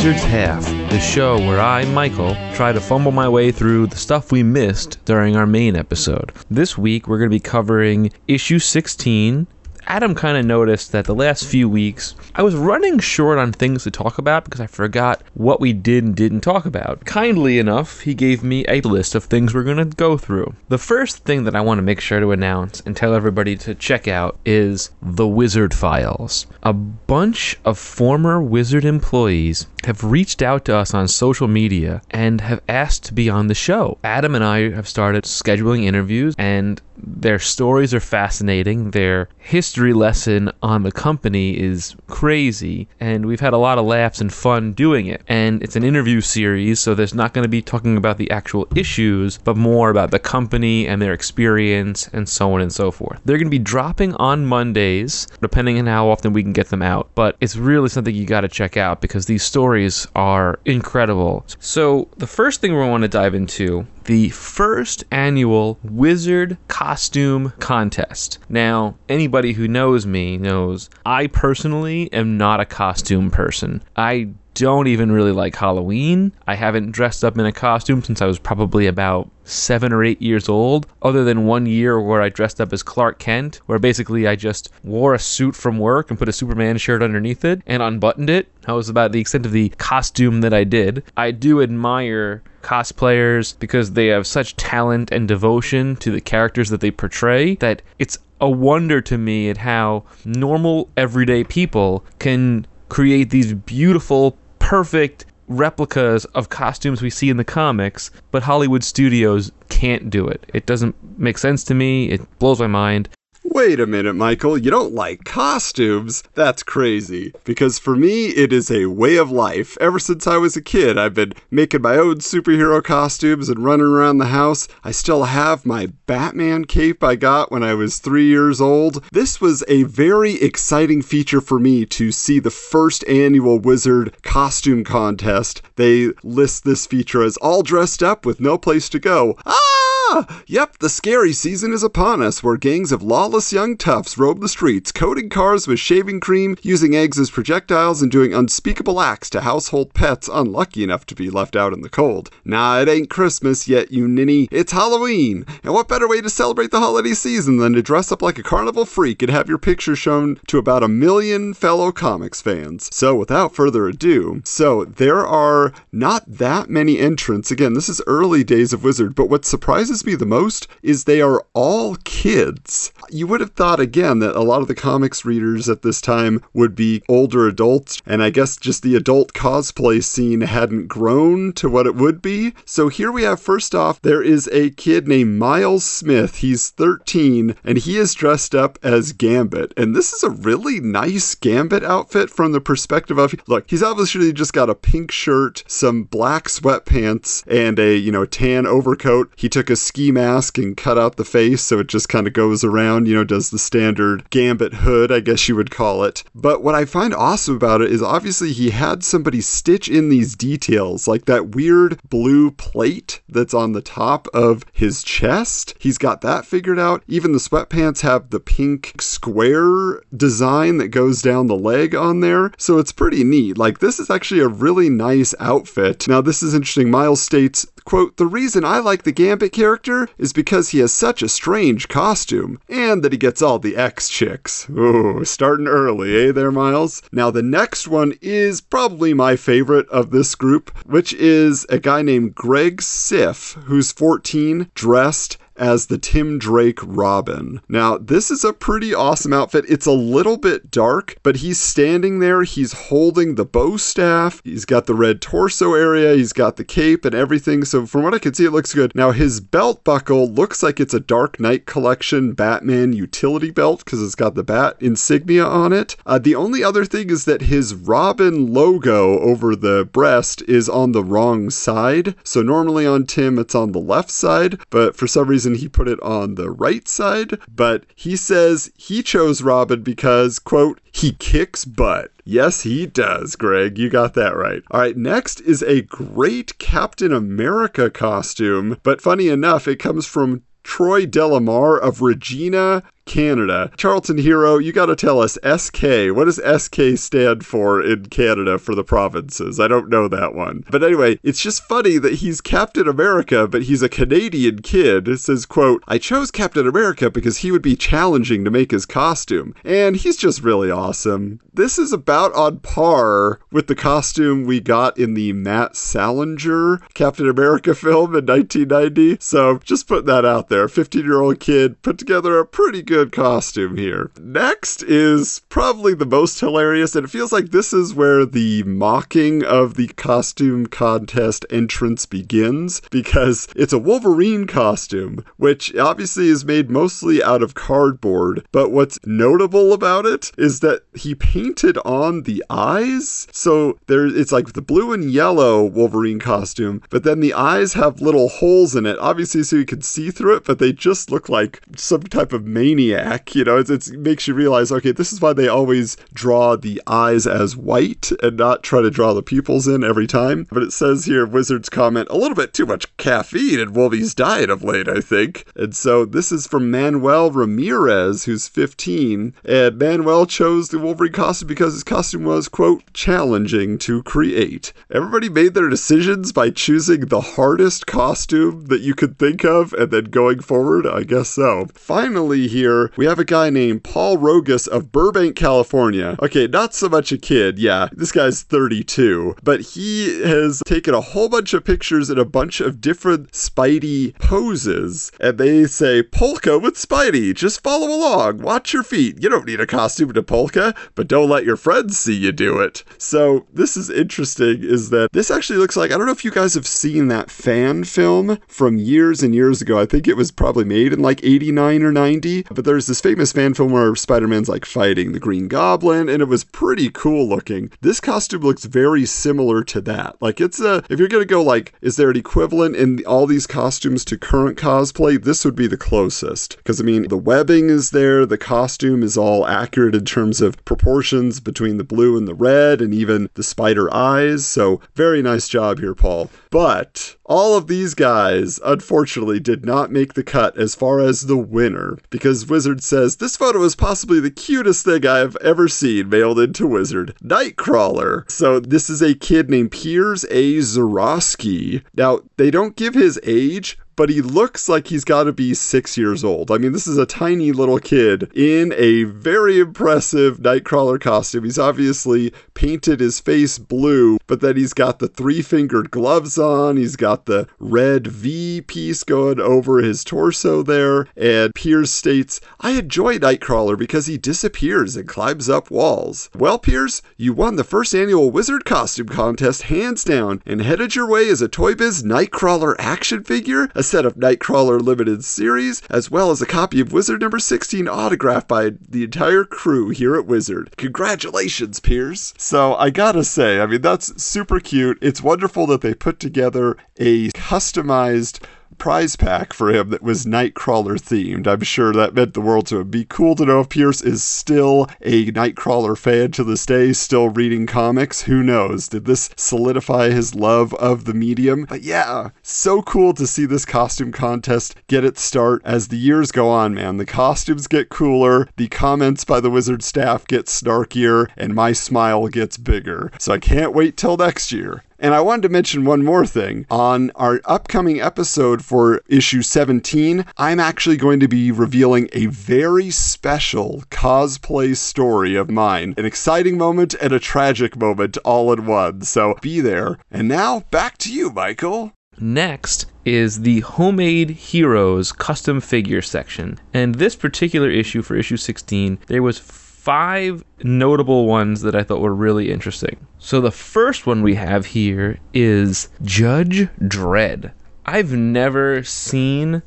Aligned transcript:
Wizard's 0.00 0.24
Half, 0.24 0.64
the 0.88 0.98
show 0.98 1.36
where 1.36 1.60
I, 1.60 1.84
Michael, 1.84 2.34
try 2.54 2.72
to 2.72 2.80
fumble 2.80 3.12
my 3.12 3.28
way 3.28 3.52
through 3.52 3.86
the 3.88 3.98
stuff 3.98 4.32
we 4.32 4.42
missed 4.42 5.04
during 5.04 5.36
our 5.36 5.46
main 5.46 5.76
episode. 5.76 6.32
This 6.50 6.78
week, 6.78 7.06
we're 7.06 7.18
going 7.18 7.28
to 7.28 7.36
be 7.36 7.38
covering 7.38 8.10
issue 8.26 8.58
16. 8.58 9.46
Adam 9.86 10.14
kind 10.14 10.36
of 10.36 10.44
noticed 10.44 10.92
that 10.92 11.04
the 11.04 11.14
last 11.14 11.46
few 11.46 11.68
weeks 11.68 12.14
I 12.34 12.42
was 12.42 12.54
running 12.54 12.98
short 12.98 13.38
on 13.38 13.52
things 13.52 13.84
to 13.84 13.90
talk 13.90 14.18
about 14.18 14.44
because 14.44 14.60
I 14.60 14.66
forgot 14.66 15.22
what 15.34 15.60
we 15.60 15.72
did 15.72 16.04
and 16.04 16.14
didn't 16.14 16.42
talk 16.42 16.66
about. 16.66 17.04
Kindly 17.04 17.58
enough, 17.58 18.00
he 18.00 18.14
gave 18.14 18.42
me 18.42 18.64
a 18.68 18.80
list 18.82 19.14
of 19.14 19.24
things 19.24 19.52
we're 19.52 19.64
going 19.64 19.76
to 19.78 19.96
go 19.96 20.16
through. 20.16 20.54
The 20.68 20.78
first 20.78 21.24
thing 21.24 21.44
that 21.44 21.56
I 21.56 21.60
want 21.60 21.78
to 21.78 21.82
make 21.82 22.00
sure 22.00 22.20
to 22.20 22.32
announce 22.32 22.80
and 22.80 22.96
tell 22.96 23.14
everybody 23.14 23.56
to 23.56 23.74
check 23.74 24.06
out 24.06 24.38
is 24.44 24.90
the 25.02 25.26
Wizard 25.26 25.74
Files. 25.74 26.46
A 26.62 26.72
bunch 26.72 27.58
of 27.64 27.78
former 27.78 28.40
Wizard 28.42 28.84
employees 28.84 29.66
have 29.84 30.04
reached 30.04 30.42
out 30.42 30.66
to 30.66 30.76
us 30.76 30.92
on 30.92 31.08
social 31.08 31.48
media 31.48 32.02
and 32.10 32.42
have 32.42 32.60
asked 32.68 33.04
to 33.04 33.14
be 33.14 33.30
on 33.30 33.46
the 33.46 33.54
show. 33.54 33.98
Adam 34.04 34.34
and 34.34 34.44
I 34.44 34.70
have 34.70 34.86
started 34.86 35.24
scheduling 35.24 35.84
interviews 35.84 36.34
and 36.38 36.80
their 37.02 37.38
stories 37.38 37.94
are 37.94 38.00
fascinating. 38.00 38.90
Their 38.90 39.30
history 39.38 39.69
lesson 39.78 40.50
on 40.62 40.82
the 40.82 40.92
company 40.92 41.58
is 41.58 41.94
crazy, 42.06 42.88
and 42.98 43.26
we've 43.26 43.40
had 43.40 43.52
a 43.52 43.58
lot 43.58 43.78
of 43.78 43.84
laughs 43.84 44.20
and 44.20 44.32
fun 44.32 44.72
doing 44.72 45.06
it. 45.06 45.22
And 45.28 45.62
it's 45.62 45.76
an 45.76 45.84
interview 45.84 46.20
series, 46.20 46.80
so 46.80 46.94
there's 46.94 47.14
not 47.14 47.32
going 47.32 47.44
to 47.44 47.48
be 47.48 47.62
talking 47.62 47.96
about 47.96 48.18
the 48.18 48.30
actual 48.30 48.66
issues, 48.74 49.38
but 49.38 49.56
more 49.56 49.90
about 49.90 50.10
the 50.10 50.18
company 50.18 50.86
and 50.86 51.00
their 51.00 51.12
experience 51.12 52.08
and 52.12 52.28
so 52.28 52.52
on 52.54 52.60
and 52.60 52.72
so 52.72 52.90
forth. 52.90 53.20
They're 53.24 53.38
going 53.38 53.46
to 53.46 53.50
be 53.50 53.58
dropping 53.58 54.14
on 54.14 54.46
Mondays, 54.46 55.26
depending 55.40 55.78
on 55.78 55.86
how 55.86 56.08
often 56.08 56.32
we 56.32 56.42
can 56.42 56.52
get 56.52 56.68
them 56.68 56.82
out, 56.82 57.10
but 57.14 57.36
it's 57.40 57.56
really 57.56 57.88
something 57.88 58.14
you 58.14 58.26
got 58.26 58.42
to 58.42 58.48
check 58.48 58.76
out 58.76 59.00
because 59.00 59.26
these 59.26 59.42
stories 59.42 60.06
are 60.14 60.58
incredible. 60.64 61.44
So, 61.58 62.08
the 62.16 62.26
first 62.26 62.60
thing 62.60 62.72
we 62.72 62.88
want 62.88 63.02
to 63.02 63.08
dive 63.08 63.34
into 63.34 63.86
the 64.10 64.28
first 64.30 65.04
annual 65.12 65.78
Wizard 65.84 66.58
Costume 66.66 67.52
Contest. 67.60 68.40
Now, 68.48 68.96
anybody 69.08 69.52
who 69.52 69.68
knows 69.68 70.04
me 70.04 70.36
knows 70.36 70.90
I 71.06 71.28
personally 71.28 72.12
am 72.12 72.36
not 72.36 72.58
a 72.58 72.64
costume 72.64 73.30
person. 73.30 73.84
I 73.94 74.30
don't 74.54 74.88
even 74.88 75.12
really 75.12 75.30
like 75.30 75.54
Halloween. 75.54 76.32
I 76.48 76.56
haven't 76.56 76.90
dressed 76.90 77.24
up 77.24 77.38
in 77.38 77.46
a 77.46 77.52
costume 77.52 78.02
since 78.02 78.20
I 78.20 78.26
was 78.26 78.40
probably 78.40 78.88
about 78.88 79.30
seven 79.44 79.92
or 79.92 80.02
eight 80.02 80.20
years 80.20 80.48
old, 80.48 80.88
other 81.02 81.22
than 81.22 81.46
one 81.46 81.66
year 81.66 82.00
where 82.00 82.20
I 82.20 82.30
dressed 82.30 82.60
up 82.60 82.72
as 82.72 82.82
Clark 82.82 83.20
Kent, 83.20 83.60
where 83.66 83.78
basically 83.78 84.26
I 84.26 84.34
just 84.34 84.70
wore 84.82 85.14
a 85.14 85.20
suit 85.20 85.54
from 85.54 85.78
work 85.78 86.10
and 86.10 86.18
put 86.18 86.28
a 86.28 86.32
Superman 86.32 86.78
shirt 86.78 87.00
underneath 87.00 87.44
it 87.44 87.62
and 87.64 87.80
unbuttoned 87.80 88.28
it. 88.28 88.48
That 88.62 88.72
was 88.72 88.88
about 88.88 89.12
the 89.12 89.20
extent 89.20 89.46
of 89.46 89.52
the 89.52 89.68
costume 89.70 90.40
that 90.40 90.52
I 90.52 90.64
did. 90.64 91.04
I 91.16 91.30
do 91.30 91.62
admire 91.62 92.42
cosplayers 92.62 93.58
because 93.58 93.92
they 93.92 94.06
have 94.08 94.26
such 94.26 94.56
talent 94.56 95.10
and 95.10 95.26
devotion 95.28 95.96
to 95.96 96.10
the 96.10 96.20
characters 96.20 96.68
that 96.70 96.80
they 96.80 96.90
portray 96.90 97.54
that 97.56 97.82
it's 97.98 98.18
a 98.40 98.48
wonder 98.48 99.00
to 99.00 99.18
me 99.18 99.50
at 99.50 99.58
how 99.58 100.04
normal 100.24 100.88
everyday 100.96 101.44
people 101.44 102.04
can 102.18 102.66
create 102.88 103.30
these 103.30 103.52
beautiful 103.52 104.36
perfect 104.58 105.26
replicas 105.48 106.24
of 106.26 106.48
costumes 106.48 107.02
we 107.02 107.10
see 107.10 107.28
in 107.28 107.36
the 107.36 107.44
comics 107.44 108.10
but 108.30 108.42
Hollywood 108.42 108.84
studios 108.84 109.50
can't 109.68 110.10
do 110.10 110.28
it. 110.28 110.48
It 110.54 110.66
doesn't 110.66 110.94
make 111.18 111.38
sense 111.38 111.64
to 111.64 111.74
me. 111.74 112.08
It 112.10 112.38
blows 112.38 112.60
my 112.60 112.66
mind 112.66 113.08
Wait 113.52 113.80
a 113.80 113.86
minute, 113.86 114.14
Michael. 114.14 114.56
You 114.56 114.70
don't 114.70 114.94
like 114.94 115.24
costumes? 115.24 116.22
That's 116.34 116.62
crazy. 116.62 117.34
Because 117.42 117.80
for 117.80 117.96
me, 117.96 118.26
it 118.26 118.52
is 118.52 118.70
a 118.70 118.86
way 118.86 119.16
of 119.16 119.32
life. 119.32 119.76
Ever 119.80 119.98
since 119.98 120.28
I 120.28 120.36
was 120.36 120.56
a 120.56 120.62
kid, 120.62 120.96
I've 120.96 121.14
been 121.14 121.32
making 121.50 121.82
my 121.82 121.96
own 121.96 122.18
superhero 122.18 122.82
costumes 122.82 123.48
and 123.48 123.64
running 123.64 123.86
around 123.86 124.18
the 124.18 124.26
house. 124.26 124.68
I 124.84 124.92
still 124.92 125.24
have 125.24 125.66
my 125.66 125.88
Batman 126.06 126.64
cape 126.64 127.02
I 127.02 127.16
got 127.16 127.50
when 127.50 127.64
I 127.64 127.74
was 127.74 127.98
three 127.98 128.26
years 128.26 128.60
old. 128.60 129.04
This 129.10 129.40
was 129.40 129.64
a 129.66 129.82
very 129.82 130.34
exciting 130.34 131.02
feature 131.02 131.40
for 131.40 131.58
me 131.58 131.84
to 131.86 132.12
see 132.12 132.38
the 132.38 132.50
first 132.50 133.04
annual 133.08 133.58
Wizard 133.58 134.16
costume 134.22 134.84
contest. 134.84 135.60
They 135.74 136.12
list 136.22 136.62
this 136.64 136.86
feature 136.86 137.24
as 137.24 137.36
all 137.38 137.62
dressed 137.64 138.00
up 138.00 138.24
with 138.24 138.38
no 138.38 138.56
place 138.56 138.88
to 138.90 139.00
go. 139.00 139.36
Ah! 139.44 139.79
Ah, 140.12 140.42
yep, 140.48 140.76
the 140.78 140.88
scary 140.88 141.32
season 141.32 141.72
is 141.72 141.84
upon 141.84 142.20
us, 142.20 142.42
where 142.42 142.56
gangs 142.56 142.90
of 142.90 143.00
lawless 143.00 143.52
young 143.52 143.76
toughs 143.76 144.18
roam 144.18 144.40
the 144.40 144.48
streets, 144.48 144.90
coating 144.90 145.28
cars 145.28 145.68
with 145.68 145.78
shaving 145.78 146.18
cream, 146.18 146.56
using 146.62 146.96
eggs 146.96 147.16
as 147.16 147.30
projectiles, 147.30 148.02
and 148.02 148.10
doing 148.10 148.34
unspeakable 148.34 149.00
acts 149.00 149.30
to 149.30 149.42
household 149.42 149.94
pets 149.94 150.28
unlucky 150.32 150.82
enough 150.82 151.06
to 151.06 151.14
be 151.14 151.30
left 151.30 151.54
out 151.54 151.72
in 151.72 151.82
the 151.82 151.88
cold. 151.88 152.28
Nah, 152.44 152.80
it 152.80 152.88
ain't 152.88 153.08
Christmas 153.08 153.68
yet, 153.68 153.92
you 153.92 154.08
ninny. 154.08 154.48
It's 154.50 154.72
Halloween! 154.72 155.46
And 155.62 155.72
what 155.72 155.86
better 155.86 156.08
way 156.08 156.20
to 156.20 156.28
celebrate 156.28 156.72
the 156.72 156.80
holiday 156.80 157.14
season 157.14 157.58
than 157.58 157.74
to 157.74 157.80
dress 157.82 158.10
up 158.10 158.20
like 158.20 158.36
a 158.36 158.42
carnival 158.42 158.86
freak 158.86 159.22
and 159.22 159.30
have 159.30 159.48
your 159.48 159.58
picture 159.58 159.94
shown 159.94 160.40
to 160.48 160.58
about 160.58 160.82
a 160.82 160.88
million 160.88 161.54
fellow 161.54 161.92
comics 161.92 162.42
fans? 162.42 162.88
So, 162.92 163.14
without 163.14 163.54
further 163.54 163.86
ado, 163.86 164.42
so 164.44 164.86
there 164.86 165.24
are 165.24 165.72
not 165.92 166.24
that 166.26 166.68
many 166.68 166.98
entrants. 166.98 167.52
Again, 167.52 167.74
this 167.74 167.88
is 167.88 168.02
early 168.08 168.42
days 168.42 168.72
of 168.72 168.82
Wizard, 168.82 169.14
but 169.14 169.30
what 169.30 169.44
surprises 169.44 169.99
me 170.04 170.14
the 170.14 170.26
most 170.26 170.66
is 170.82 171.04
they 171.04 171.20
are 171.20 171.44
all 171.52 171.96
kids. 172.04 172.92
You 173.10 173.26
would 173.26 173.40
have 173.40 173.52
thought 173.52 173.80
again 173.80 174.18
that 174.20 174.36
a 174.36 174.42
lot 174.42 174.62
of 174.62 174.68
the 174.68 174.74
comics 174.74 175.24
readers 175.24 175.68
at 175.68 175.82
this 175.82 176.00
time 176.00 176.42
would 176.52 176.74
be 176.74 177.02
older 177.08 177.46
adults, 177.46 178.00
and 178.06 178.22
I 178.22 178.30
guess 178.30 178.56
just 178.56 178.82
the 178.82 178.96
adult 178.96 179.32
cosplay 179.32 180.02
scene 180.02 180.42
hadn't 180.42 180.88
grown 180.88 181.52
to 181.54 181.68
what 181.68 181.86
it 181.86 181.94
would 181.94 182.22
be. 182.22 182.54
So 182.64 182.88
here 182.88 183.12
we 183.12 183.22
have 183.22 183.40
first 183.40 183.74
off, 183.74 184.00
there 184.02 184.22
is 184.22 184.48
a 184.52 184.70
kid 184.70 185.08
named 185.08 185.38
Miles 185.38 185.84
Smith. 185.84 186.36
He's 186.36 186.70
13, 186.70 187.56
and 187.64 187.78
he 187.78 187.96
is 187.96 188.14
dressed 188.14 188.54
up 188.54 188.78
as 188.82 189.12
Gambit. 189.12 189.72
And 189.76 189.94
this 189.94 190.12
is 190.12 190.22
a 190.22 190.30
really 190.30 190.80
nice 190.80 191.34
Gambit 191.34 191.84
outfit 191.84 192.30
from 192.30 192.52
the 192.52 192.60
perspective 192.60 193.18
of 193.18 193.34
look, 193.46 193.68
he's 193.68 193.82
obviously 193.82 194.32
just 194.32 194.52
got 194.52 194.70
a 194.70 194.74
pink 194.74 195.10
shirt, 195.10 195.64
some 195.66 196.04
black 196.04 196.44
sweatpants, 196.44 197.44
and 197.46 197.78
a, 197.78 197.96
you 197.96 198.12
know, 198.12 198.24
tan 198.24 198.66
overcoat. 198.66 199.32
He 199.36 199.48
took 199.48 199.70
a 199.70 199.76
ski 199.90 200.12
mask 200.12 200.56
and 200.56 200.76
cut 200.76 200.96
out 200.96 201.16
the 201.16 201.24
face 201.24 201.62
so 201.62 201.80
it 201.80 201.88
just 201.88 202.08
kind 202.08 202.28
of 202.28 202.32
goes 202.32 202.62
around, 202.62 203.08
you 203.08 203.14
know, 203.16 203.24
does 203.24 203.50
the 203.50 203.58
standard 203.58 204.30
gambit 204.30 204.72
hood, 204.72 205.10
I 205.10 205.18
guess 205.18 205.48
you 205.48 205.56
would 205.56 205.72
call 205.72 206.04
it. 206.04 206.22
But 206.32 206.62
what 206.62 206.76
I 206.76 206.84
find 206.84 207.12
awesome 207.12 207.56
about 207.56 207.80
it 207.80 207.90
is 207.90 208.00
obviously 208.00 208.52
he 208.52 208.70
had 208.70 209.02
somebody 209.02 209.40
stitch 209.40 209.88
in 209.88 210.08
these 210.08 210.36
details, 210.36 211.08
like 211.08 211.24
that 211.24 211.56
weird 211.56 211.98
blue 212.08 212.52
plate 212.52 213.20
that's 213.28 213.52
on 213.52 213.72
the 213.72 213.82
top 213.82 214.28
of 214.32 214.64
his 214.72 215.02
chest. 215.02 215.74
He's 215.80 215.98
got 215.98 216.20
that 216.20 216.46
figured 216.46 216.78
out. 216.78 217.02
Even 217.08 217.32
the 217.32 217.38
sweatpants 217.38 218.02
have 218.02 218.30
the 218.30 218.38
pink 218.38 218.94
square 219.00 220.02
design 220.16 220.76
that 220.78 220.88
goes 220.88 221.20
down 221.20 221.48
the 221.48 221.56
leg 221.56 221.96
on 221.96 222.20
there. 222.20 222.52
So 222.58 222.78
it's 222.78 222.92
pretty 222.92 223.24
neat. 223.24 223.58
Like, 223.58 223.80
this 223.80 223.98
is 223.98 224.08
actually 224.08 224.42
a 224.42 224.46
really 224.46 224.88
nice 224.88 225.34
outfit. 225.40 226.06
Now, 226.06 226.20
this 226.20 226.44
is 226.44 226.54
interesting. 226.54 226.92
Miles 226.92 227.20
states, 227.20 227.66
the 227.90 228.26
reason 228.26 228.64
I 228.64 228.78
like 228.78 229.02
the 229.02 229.10
Gambit 229.10 229.52
character 229.52 230.08
is 230.16 230.32
because 230.32 230.68
he 230.68 230.78
has 230.78 230.92
such 230.92 231.22
a 231.22 231.28
strange 231.28 231.88
costume, 231.88 232.60
and 232.68 233.02
that 233.02 233.12
he 233.12 233.18
gets 233.18 233.42
all 233.42 233.58
the 233.58 233.76
X 233.76 234.08
chicks. 234.08 234.68
Ooh, 234.70 235.24
starting 235.24 235.66
early, 235.66 236.28
eh 236.28 236.32
there, 236.32 236.52
Miles? 236.52 237.02
Now, 237.10 237.30
the 237.30 237.42
next 237.42 237.88
one 237.88 238.14
is 238.22 238.60
probably 238.60 239.12
my 239.12 239.34
favorite 239.34 239.88
of 239.88 240.10
this 240.10 240.34
group, 240.34 240.70
which 240.86 241.12
is 241.14 241.66
a 241.68 241.78
guy 241.78 242.02
named 242.02 242.34
Greg 242.34 242.80
Siff, 242.80 243.54
who's 243.64 243.90
14, 243.90 244.70
dressed 244.74 245.36
as 245.60 245.86
the 245.86 245.98
Tim 245.98 246.38
Drake 246.38 246.78
Robin. 246.82 247.60
Now, 247.68 247.98
this 247.98 248.30
is 248.30 248.44
a 248.44 248.52
pretty 248.52 248.94
awesome 248.94 249.34
outfit. 249.34 249.66
It's 249.68 249.86
a 249.86 249.92
little 249.92 250.38
bit 250.38 250.70
dark, 250.70 251.16
but 251.22 251.36
he's 251.36 251.60
standing 251.60 252.18
there. 252.18 252.42
He's 252.42 252.72
holding 252.72 253.34
the 253.34 253.44
bow 253.44 253.76
staff. 253.76 254.40
He's 254.42 254.64
got 254.64 254.86
the 254.86 254.94
red 254.94 255.20
torso 255.20 255.74
area. 255.74 256.16
He's 256.16 256.32
got 256.32 256.56
the 256.56 256.64
cape 256.64 257.04
and 257.04 257.14
everything. 257.14 257.64
So, 257.64 257.86
from 257.86 258.02
what 258.02 258.14
I 258.14 258.18
can 258.18 258.32
see, 258.32 258.46
it 258.46 258.52
looks 258.52 258.72
good. 258.72 258.94
Now, 258.94 259.10
his 259.10 259.40
belt 259.40 259.84
buckle 259.84 260.28
looks 260.28 260.62
like 260.62 260.80
it's 260.80 260.94
a 260.94 261.00
Dark 261.00 261.38
Knight 261.38 261.66
Collection 261.66 262.32
Batman 262.32 262.94
utility 262.94 263.50
belt 263.50 263.84
because 263.84 264.02
it's 264.02 264.14
got 264.14 264.34
the 264.34 264.42
bat 264.42 264.76
insignia 264.80 265.44
on 265.44 265.74
it. 265.74 265.96
Uh, 266.06 266.18
the 266.18 266.34
only 266.34 266.64
other 266.64 266.86
thing 266.86 267.10
is 267.10 267.26
that 267.26 267.42
his 267.42 267.74
Robin 267.74 268.52
logo 268.54 269.18
over 269.20 269.54
the 269.54 269.88
breast 269.92 270.42
is 270.48 270.68
on 270.68 270.92
the 270.92 271.04
wrong 271.04 271.50
side. 271.50 272.14
So, 272.24 272.40
normally 272.40 272.86
on 272.86 273.04
Tim, 273.04 273.38
it's 273.38 273.54
on 273.54 273.72
the 273.72 273.78
left 273.78 274.10
side, 274.10 274.58
but 274.70 274.96
for 274.96 275.06
some 275.06 275.28
reason, 275.28 275.49
he 275.54 275.68
put 275.68 275.88
it 275.88 276.00
on 276.02 276.34
the 276.34 276.50
right 276.50 276.86
side. 276.88 277.38
But 277.54 277.84
he 277.94 278.16
says 278.16 278.70
he 278.76 279.02
chose 279.02 279.42
Robin 279.42 279.82
because, 279.82 280.38
quote, 280.38 280.80
he 280.92 281.12
kicks 281.12 281.64
butt. 281.64 282.12
Yes, 282.24 282.62
he 282.62 282.86
does, 282.86 283.36
Greg. 283.36 283.78
You 283.78 283.90
got 283.90 284.14
that 284.14 284.36
right. 284.36 284.62
All 284.70 284.80
right, 284.80 284.96
next 284.96 285.40
is 285.40 285.62
a 285.62 285.82
great 285.82 286.58
Captain 286.58 287.12
America 287.12 287.90
costume, 287.90 288.78
but 288.82 289.00
funny 289.00 289.28
enough, 289.28 289.66
it 289.66 289.76
comes 289.76 290.06
from 290.06 290.42
Troy 290.62 291.06
Delamar 291.06 291.80
of 291.80 292.02
Regina, 292.02 292.82
Canada. 293.04 293.70
Charlton 293.76 294.18
Hero, 294.18 294.58
you 294.58 294.72
got 294.72 294.86
to 294.86 294.96
tell 294.96 295.20
us 295.20 295.38
SK. 295.44 295.82
What 296.14 296.26
does 296.26 296.40
SK 296.62 296.96
stand 296.96 297.44
for 297.44 297.82
in 297.82 298.06
Canada 298.06 298.58
for 298.58 298.74
the 298.74 298.84
provinces? 298.84 299.58
I 299.58 299.68
don't 299.68 299.88
know 299.88 300.08
that 300.08 300.34
one. 300.34 300.64
But 300.70 300.84
anyway, 300.84 301.18
it's 301.22 301.42
just 301.42 301.64
funny 301.64 301.98
that 301.98 302.14
he's 302.14 302.40
Captain 302.40 302.88
America, 302.88 303.48
but 303.48 303.64
he's 303.64 303.82
a 303.82 303.88
Canadian 303.88 304.62
kid. 304.62 305.08
It 305.08 305.18
says, 305.18 305.46
quote, 305.46 305.82
I 305.88 305.98
chose 305.98 306.30
Captain 306.30 306.66
America 306.66 307.10
because 307.10 307.38
he 307.38 307.50
would 307.50 307.62
be 307.62 307.76
challenging 307.76 308.44
to 308.44 308.50
make 308.50 308.70
his 308.70 308.86
costume. 308.86 309.54
And 309.64 309.96
he's 309.96 310.16
just 310.16 310.42
really 310.42 310.70
awesome. 310.70 311.40
This 311.52 311.78
is 311.78 311.92
about 311.92 312.32
on 312.34 312.60
par 312.60 313.40
with 313.50 313.66
the 313.66 313.74
costume 313.74 314.44
we 314.44 314.60
got 314.60 314.96
in 314.98 315.14
the 315.14 315.32
Matt 315.32 315.76
Salinger 315.76 316.80
Captain 316.94 317.28
America 317.28 317.74
film 317.74 318.14
in 318.14 318.26
1990. 318.26 319.18
So 319.20 319.58
just 319.58 319.88
put 319.88 320.06
that 320.06 320.24
out 320.24 320.48
there. 320.48 320.68
15 320.68 321.02
year 321.02 321.20
old 321.20 321.40
kid 321.40 321.82
put 321.82 321.98
together 321.98 322.38
a 322.38 322.46
pretty 322.46 322.82
good 322.90 323.12
costume 323.12 323.76
here. 323.76 324.10
Next 324.20 324.82
is 324.82 325.42
probably 325.48 325.94
the 325.94 326.04
most 326.04 326.40
hilarious, 326.40 326.96
and 326.96 327.04
it 327.04 327.10
feels 327.10 327.30
like 327.30 327.50
this 327.50 327.72
is 327.72 327.94
where 327.94 328.26
the 328.26 328.64
mocking 328.64 329.44
of 329.44 329.74
the 329.74 329.86
costume 329.86 330.66
contest 330.66 331.46
entrance 331.50 332.04
begins 332.04 332.82
because 332.90 333.46
it's 333.54 333.72
a 333.72 333.78
Wolverine 333.78 334.44
costume, 334.48 335.24
which 335.36 335.72
obviously 335.76 336.26
is 336.26 336.44
made 336.44 336.68
mostly 336.68 337.22
out 337.22 337.44
of 337.44 337.54
cardboard. 337.54 338.44
But 338.50 338.72
what's 338.72 338.98
notable 339.06 339.72
about 339.72 340.04
it 340.04 340.32
is 340.36 340.58
that 340.58 340.82
he 340.92 341.14
painted 341.14 341.78
on 341.84 342.24
the 342.24 342.42
eyes. 342.50 343.28
So 343.30 343.78
there 343.86 344.04
it's 344.04 344.32
like 344.32 344.54
the 344.54 344.62
blue 344.62 344.92
and 344.92 345.12
yellow 345.12 345.62
Wolverine 345.62 346.18
costume, 346.18 346.82
but 346.90 347.04
then 347.04 347.20
the 347.20 347.34
eyes 347.34 347.74
have 347.74 348.00
little 348.00 348.28
holes 348.28 348.74
in 348.74 348.84
it, 348.84 348.98
obviously 348.98 349.44
so 349.44 349.54
you 349.54 349.64
can 349.64 349.80
see 349.80 350.10
through 350.10 350.34
it, 350.34 350.44
but 350.44 350.58
they 350.58 350.72
just 350.72 351.12
look 351.12 351.28
like 351.28 351.60
some 351.76 352.02
type 352.02 352.32
of 352.32 352.44
maniac 352.44 352.79
maniac. 352.80 353.34
You 353.34 353.44
know, 353.44 353.58
it's, 353.58 353.70
it's, 353.70 353.88
it 353.88 354.00
makes 354.00 354.26
you 354.26 354.34
realize, 354.34 354.72
okay, 354.72 354.92
this 354.92 355.12
is 355.12 355.20
why 355.20 355.32
they 355.32 355.48
always 355.48 355.96
draw 356.12 356.56
the 356.56 356.80
eyes 356.86 357.26
as 357.26 357.56
white 357.56 358.10
and 358.22 358.36
not 358.36 358.62
try 358.62 358.80
to 358.80 358.90
draw 358.90 359.12
the 359.12 359.22
pupils 359.22 359.68
in 359.68 359.84
every 359.84 360.06
time. 360.06 360.46
But 360.50 360.62
it 360.62 360.72
says 360.72 361.04
here, 361.04 361.26
Wizards 361.26 361.68
comment, 361.68 362.08
a 362.10 362.16
little 362.16 362.34
bit 362.34 362.54
too 362.54 362.66
much 362.66 362.96
caffeine 362.96 363.60
in 363.60 363.72
Wolvie's 363.72 364.14
diet 364.14 364.50
of 364.50 364.64
late, 364.64 364.88
I 364.88 365.00
think. 365.00 365.44
And 365.56 365.74
so 365.74 366.04
this 366.04 366.32
is 366.32 366.46
from 366.46 366.70
Manuel 366.70 367.30
Ramirez, 367.30 368.24
who's 368.24 368.48
15. 368.48 369.34
And 369.44 369.78
Manuel 369.78 370.26
chose 370.26 370.68
the 370.68 370.78
Wolverine 370.78 371.12
costume 371.12 371.48
because 371.48 371.74
his 371.74 371.84
costume 371.84 372.24
was, 372.24 372.48
quote, 372.48 372.82
challenging 372.92 373.78
to 373.78 374.02
create. 374.02 374.72
Everybody 374.90 375.28
made 375.28 375.54
their 375.54 375.68
decisions 375.68 376.32
by 376.32 376.50
choosing 376.50 377.06
the 377.06 377.20
hardest 377.20 377.86
costume 377.86 378.66
that 378.66 378.80
you 378.80 378.94
could 378.94 379.18
think 379.18 379.44
of 379.44 379.72
and 379.74 379.90
then 379.90 380.04
going 380.04 380.40
forward? 380.40 380.86
I 380.86 381.02
guess 381.02 381.28
so. 381.28 381.66
Finally, 381.74 382.48
here, 382.48 382.69
we 382.96 383.06
have 383.06 383.18
a 383.18 383.24
guy 383.24 383.50
named 383.50 383.84
Paul 383.84 384.16
Rogus 384.16 384.66
of 384.66 384.92
Burbank, 384.92 385.36
California. 385.36 386.16
Okay, 386.22 386.46
not 386.46 386.74
so 386.74 386.88
much 386.88 387.12
a 387.12 387.18
kid, 387.18 387.58
yeah, 387.58 387.88
this 387.92 388.12
guy's 388.12 388.42
32, 388.42 389.36
but 389.42 389.60
he 389.60 390.22
has 390.22 390.62
taken 390.66 390.94
a 390.94 391.00
whole 391.00 391.28
bunch 391.28 391.54
of 391.54 391.64
pictures 391.64 392.10
in 392.10 392.18
a 392.18 392.24
bunch 392.24 392.60
of 392.60 392.80
different 392.80 393.32
Spidey 393.32 394.16
poses, 394.18 395.12
and 395.20 395.38
they 395.38 395.66
say, 395.66 396.02
Polka 396.02 396.58
with 396.58 396.74
Spidey, 396.74 397.34
just 397.34 397.62
follow 397.62 397.88
along, 397.88 398.38
watch 398.42 398.72
your 398.72 398.82
feet. 398.82 399.22
You 399.22 399.28
don't 399.28 399.46
need 399.46 399.60
a 399.60 399.66
costume 399.66 400.12
to 400.12 400.22
polka, 400.22 400.74
but 400.94 401.08
don't 401.08 401.28
let 401.28 401.44
your 401.44 401.56
friends 401.56 401.98
see 401.98 402.14
you 402.14 402.32
do 402.32 402.58
it. 402.60 402.84
So, 402.98 403.46
this 403.52 403.76
is 403.76 403.90
interesting, 403.90 404.62
is 404.62 404.90
that 404.90 405.12
this 405.12 405.30
actually 405.30 405.58
looks 405.58 405.76
like, 405.76 405.90
I 405.90 405.96
don't 405.96 406.06
know 406.06 406.12
if 406.12 406.24
you 406.24 406.30
guys 406.30 406.54
have 406.54 406.66
seen 406.66 407.08
that 407.08 407.30
fan 407.30 407.84
film 407.84 408.38
from 408.46 408.78
years 408.78 409.22
and 409.22 409.34
years 409.34 409.62
ago. 409.62 409.78
I 409.80 409.86
think 409.86 410.06
it 410.06 410.16
was 410.16 410.30
probably 410.30 410.64
made 410.64 410.92
in 410.92 411.00
like 411.00 411.24
89 411.24 411.82
or 411.82 411.92
90, 411.92 412.42
but 412.44 412.59
there's 412.60 412.86
this 412.86 413.00
famous 413.00 413.32
fan 413.32 413.54
film 413.54 413.72
where 413.72 413.94
Spider 413.94 414.28
Man's 414.28 414.48
like 414.48 414.64
fighting 414.64 415.12
the 415.12 415.20
Green 415.20 415.48
Goblin, 415.48 416.08
and 416.08 416.22
it 416.22 416.28
was 416.28 416.44
pretty 416.44 416.90
cool 416.90 417.28
looking. 417.28 417.70
This 417.80 418.00
costume 418.00 418.42
looks 418.42 418.64
very 418.64 419.06
similar 419.06 419.62
to 419.64 419.80
that. 419.82 420.16
Like, 420.20 420.40
it's 420.40 420.60
a, 420.60 420.84
if 420.88 420.98
you're 420.98 421.08
gonna 421.08 421.24
go 421.24 421.42
like, 421.42 421.74
is 421.80 421.96
there 421.96 422.10
an 422.10 422.16
equivalent 422.16 422.76
in 422.76 423.04
all 423.06 423.26
these 423.26 423.46
costumes 423.46 424.04
to 424.06 424.18
current 424.18 424.58
cosplay? 424.58 425.22
This 425.22 425.44
would 425.44 425.56
be 425.56 425.66
the 425.66 425.76
closest. 425.76 426.56
Because, 426.58 426.80
I 426.80 426.84
mean, 426.84 427.08
the 427.08 427.16
webbing 427.16 427.70
is 427.70 427.90
there, 427.90 428.26
the 428.26 428.38
costume 428.38 429.02
is 429.02 429.16
all 429.16 429.46
accurate 429.46 429.94
in 429.94 430.04
terms 430.04 430.40
of 430.40 430.62
proportions 430.64 431.40
between 431.40 431.76
the 431.76 431.84
blue 431.84 432.16
and 432.16 432.28
the 432.28 432.34
red, 432.34 432.80
and 432.80 432.94
even 432.94 433.28
the 433.34 433.42
spider 433.42 433.92
eyes. 433.94 434.46
So, 434.46 434.80
very 434.94 435.22
nice 435.22 435.48
job 435.48 435.78
here, 435.78 435.94
Paul. 435.94 436.30
But 436.50 437.16
all 437.30 437.56
of 437.56 437.68
these 437.68 437.94
guys, 437.94 438.58
unfortunately, 438.64 439.38
did 439.38 439.64
not 439.64 439.92
make 439.92 440.14
the 440.14 440.24
cut 440.24 440.58
as 440.58 440.74
far 440.74 440.98
as 440.98 441.22
the 441.22 441.36
winner 441.36 441.96
because 442.10 442.48
Wizard 442.48 442.82
says, 442.82 443.16
This 443.16 443.36
photo 443.36 443.62
is 443.62 443.76
possibly 443.76 444.18
the 444.18 444.32
cutest 444.32 444.84
thing 444.84 445.06
I 445.06 445.18
have 445.18 445.36
ever 445.36 445.68
seen 445.68 446.08
mailed 446.08 446.40
into 446.40 446.66
Wizard. 446.66 447.14
Nightcrawler. 447.22 448.28
So 448.28 448.58
this 448.58 448.90
is 448.90 449.00
a 449.00 449.14
kid 449.14 449.48
named 449.48 449.70
Piers 449.70 450.24
A. 450.24 450.56
Zarowski. 450.56 451.84
Now, 451.94 452.22
they 452.36 452.50
don't 452.50 452.74
give 452.74 452.94
his 452.94 453.20
age, 453.22 453.78
but 454.00 454.08
he 454.08 454.22
looks 454.22 454.66
like 454.66 454.86
he's 454.86 455.04
got 455.04 455.24
to 455.24 455.32
be 455.32 455.52
six 455.52 455.98
years 455.98 456.24
old. 456.24 456.50
I 456.50 456.56
mean, 456.56 456.72
this 456.72 456.86
is 456.86 456.96
a 456.96 457.04
tiny 457.04 457.52
little 457.52 457.78
kid 457.78 458.32
in 458.34 458.72
a 458.78 459.02
very 459.02 459.58
impressive 459.58 460.38
Nightcrawler 460.38 460.98
costume. 460.98 461.44
He's 461.44 461.58
obviously 461.58 462.32
painted 462.54 462.98
his 462.98 463.20
face 463.20 463.58
blue, 463.58 464.16
but 464.26 464.40
then 464.40 464.56
he's 464.56 464.72
got 464.72 465.00
the 465.00 465.08
three 465.08 465.42
fingered 465.42 465.90
gloves 465.90 466.38
on. 466.38 466.78
He's 466.78 466.96
got 466.96 467.26
the 467.26 467.46
red 467.58 468.06
V 468.06 468.62
piece 468.62 469.04
going 469.04 469.38
over 469.38 469.82
his 469.82 470.02
torso 470.02 470.62
there. 470.62 471.06
And 471.14 471.54
Piers 471.54 471.92
states, 471.92 472.40
I 472.58 472.78
enjoy 472.78 473.18
Nightcrawler 473.18 473.76
because 473.76 474.06
he 474.06 474.16
disappears 474.16 474.96
and 474.96 475.06
climbs 475.06 475.50
up 475.50 475.70
walls. 475.70 476.30
Well, 476.34 476.58
Piers, 476.58 477.02
you 477.18 477.34
won 477.34 477.56
the 477.56 477.64
first 477.64 477.94
annual 477.94 478.30
Wizard 478.30 478.64
Costume 478.64 479.08
Contest 479.08 479.64
hands 479.64 480.04
down 480.04 480.40
and 480.46 480.62
headed 480.62 480.96
your 480.96 481.06
way 481.06 481.28
as 481.28 481.42
a 481.42 481.48
Toy 481.48 481.74
Biz 481.74 482.02
Nightcrawler 482.02 482.76
action 482.78 483.24
figure, 483.24 483.68
a 483.74 483.89
set 483.90 484.06
of 484.06 484.14
Nightcrawler 484.14 484.80
limited 484.80 485.24
series, 485.24 485.82
as 485.90 486.08
well 486.08 486.30
as 486.30 486.40
a 486.40 486.46
copy 486.46 486.80
of 486.80 486.92
Wizard 486.92 487.20
number 487.20 487.40
16 487.40 487.88
autographed 487.88 488.46
by 488.46 488.70
the 488.88 489.02
entire 489.02 489.42
crew 489.42 489.88
here 489.88 490.14
at 490.14 490.26
Wizard. 490.26 490.70
Congratulations, 490.76 491.80
Piers. 491.80 492.32
So 492.38 492.76
I 492.76 492.90
gotta 492.90 493.24
say, 493.24 493.58
I 493.58 493.66
mean, 493.66 493.80
that's 493.80 494.22
super 494.22 494.60
cute. 494.60 494.98
It's 495.02 495.20
wonderful 495.20 495.66
that 495.66 495.80
they 495.80 495.94
put 495.94 496.20
together 496.20 496.76
a 496.98 497.30
customized 497.30 498.38
prize 498.80 499.14
pack 499.14 499.52
for 499.52 499.70
him 499.70 499.90
that 499.90 500.02
was 500.02 500.24
Nightcrawler 500.24 500.98
themed. 500.98 501.46
I'm 501.46 501.60
sure 501.60 501.92
that 501.92 502.14
meant 502.14 502.34
the 502.34 502.40
world 502.40 502.66
to 502.68 502.80
him. 502.80 502.88
Be 502.88 503.04
cool 503.04 503.36
to 503.36 503.44
know 503.44 503.60
if 503.60 503.68
Piers 503.68 504.00
is 504.00 504.24
still 504.24 504.88
a 505.02 505.30
Nightcrawler 505.30 505.96
fan 505.96 506.32
to 506.32 506.42
this 506.42 506.64
day, 506.64 506.92
still 506.94 507.28
reading 507.28 507.66
comics. 507.66 508.22
Who 508.22 508.42
knows? 508.42 508.88
Did 508.88 509.04
this 509.04 509.30
solidify 509.36 510.10
his 510.10 510.34
love 510.34 510.72
of 510.74 511.04
the 511.04 511.14
medium? 511.14 511.66
But 511.68 511.82
yeah, 511.82 512.30
so 512.42 512.80
cool 512.80 513.12
to 513.14 513.26
see 513.26 513.44
this 513.44 513.66
costume 513.66 514.12
contest 514.12 514.74
get 514.88 515.04
its 515.04 515.20
start 515.20 515.60
as 515.64 515.88
the 515.88 515.98
years 515.98 516.32
go 516.32 516.48
on, 516.48 516.74
man. 516.74 516.96
The 516.96 517.06
costumes 517.06 517.66
get 517.66 517.90
cooler, 517.90 518.48
the 518.56 518.68
comments 518.68 519.24
by 519.24 519.40
the 519.40 519.50
Wizard 519.50 519.82
staff 519.82 520.26
get 520.26 520.46
snarkier, 520.46 521.28
and 521.36 521.54
my 521.54 521.72
smile 521.72 522.28
gets 522.28 522.56
bigger. 522.56 523.12
So 523.18 523.34
I 523.34 523.38
can't 523.38 523.74
wait 523.74 523.98
till 523.98 524.16
next 524.16 524.52
year. 524.52 524.82
And 525.00 525.14
I 525.14 525.20
wanted 525.20 525.42
to 525.42 525.48
mention 525.48 525.84
one 525.84 526.04
more 526.04 526.26
thing. 526.26 526.66
On 526.70 527.10
our 527.14 527.40
upcoming 527.46 528.00
episode 528.00 528.62
for 528.62 529.00
issue 529.08 529.40
17, 529.40 530.26
I'm 530.36 530.60
actually 530.60 530.98
going 530.98 531.20
to 531.20 531.28
be 531.28 531.50
revealing 531.50 532.10
a 532.12 532.26
very 532.26 532.90
special 532.90 533.82
cosplay 533.90 534.76
story 534.76 535.34
of 535.36 535.50
mine. 535.50 535.94
An 535.96 536.04
exciting 536.04 536.58
moment 536.58 536.94
and 537.00 537.12
a 537.12 537.18
tragic 537.18 537.76
moment 537.76 538.18
all 538.18 538.52
in 538.52 538.66
one. 538.66 539.00
So 539.00 539.36
be 539.40 539.60
there. 539.60 539.98
And 540.10 540.28
now 540.28 540.60
back 540.70 540.98
to 540.98 541.12
you, 541.12 541.30
Michael. 541.30 541.92
Next 542.18 542.84
is 543.06 543.40
the 543.40 543.60
Homemade 543.60 544.30
Heroes 544.30 545.10
custom 545.10 545.62
figure 545.62 546.02
section. 546.02 546.58
And 546.74 546.96
this 546.96 547.16
particular 547.16 547.70
issue 547.70 548.02
for 548.02 548.14
issue 548.14 548.36
16, 548.36 548.98
there 549.06 549.22
was 549.22 549.38
five 549.80 550.44
notable 550.62 551.26
ones 551.26 551.62
that 551.62 551.74
I 551.74 551.82
thought 551.82 552.02
were 552.02 552.14
really 552.14 552.52
interesting. 552.52 553.06
So 553.18 553.40
the 553.40 553.50
first 553.50 554.06
one 554.06 554.22
we 554.22 554.34
have 554.34 554.66
here 554.66 555.18
is 555.32 555.88
Judge 556.02 556.68
Dredd. 556.82 557.52
I've 557.86 558.12
never 558.12 558.84
seen 558.84 559.62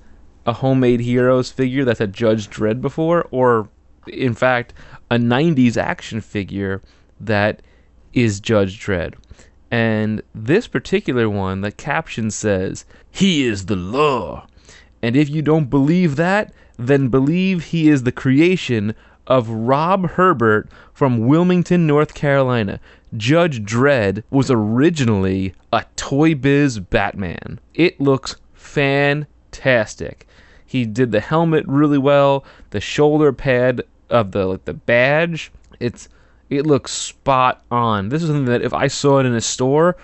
a 0.45 0.53
Homemade 0.53 0.99
Heroes 0.99 1.49
figure 1.49 1.83
that's 1.83 1.99
a 1.99 2.05
Judge 2.05 2.47
Dredd 2.47 2.79
before, 2.79 3.27
or 3.31 3.69
in 4.05 4.35
fact, 4.35 4.73
a 5.09 5.15
90s 5.15 5.77
action 5.77 6.21
figure 6.21 6.79
that 7.19 7.63
is 8.13 8.39
Judge 8.39 8.79
Dredd. 8.79 9.15
And 9.71 10.21
this 10.35 10.67
particular 10.67 11.27
one, 11.27 11.61
the 11.61 11.71
caption 11.71 12.29
says, 12.29 12.85
He 13.09 13.47
is 13.47 13.65
the 13.65 13.75
law. 13.75 14.45
And 15.01 15.15
if 15.15 15.27
you 15.27 15.41
don't 15.41 15.71
believe 15.71 16.17
that, 16.17 16.53
then 16.77 17.09
believe 17.09 17.65
he 17.65 17.89
is 17.89 18.03
the 18.03 18.11
creation 18.11 18.93
of 19.27 19.49
Rob 19.49 20.11
Herbert 20.11 20.69
from 20.93 21.27
Wilmington, 21.27 21.87
North 21.87 22.13
Carolina. 22.13 22.79
Judge 23.15 23.63
Dredd 23.63 24.23
was 24.29 24.49
originally 24.49 25.53
a 25.71 25.85
Toy 25.95 26.35
Biz 26.35 26.79
Batman. 26.79 27.59
It 27.73 27.99
looks 28.01 28.35
fantastic. 28.53 30.27
He 30.65 30.85
did 30.85 31.11
the 31.11 31.19
helmet 31.19 31.65
really 31.67 31.99
well, 31.99 32.43
the 32.71 32.81
shoulder 32.81 33.31
pad 33.31 33.83
of 34.09 34.31
the 34.31 34.45
like 34.45 34.65
the 34.65 34.73
badge. 34.73 35.51
It's 35.79 36.09
it 36.49 36.65
looks 36.65 36.91
spot 36.91 37.63
on. 37.71 38.09
This 38.09 38.23
is 38.23 38.29
something 38.29 38.45
that 38.45 38.61
if 38.61 38.73
I 38.73 38.87
saw 38.87 39.19
it 39.19 39.25
in 39.25 39.35
a 39.35 39.41
store, 39.41 39.95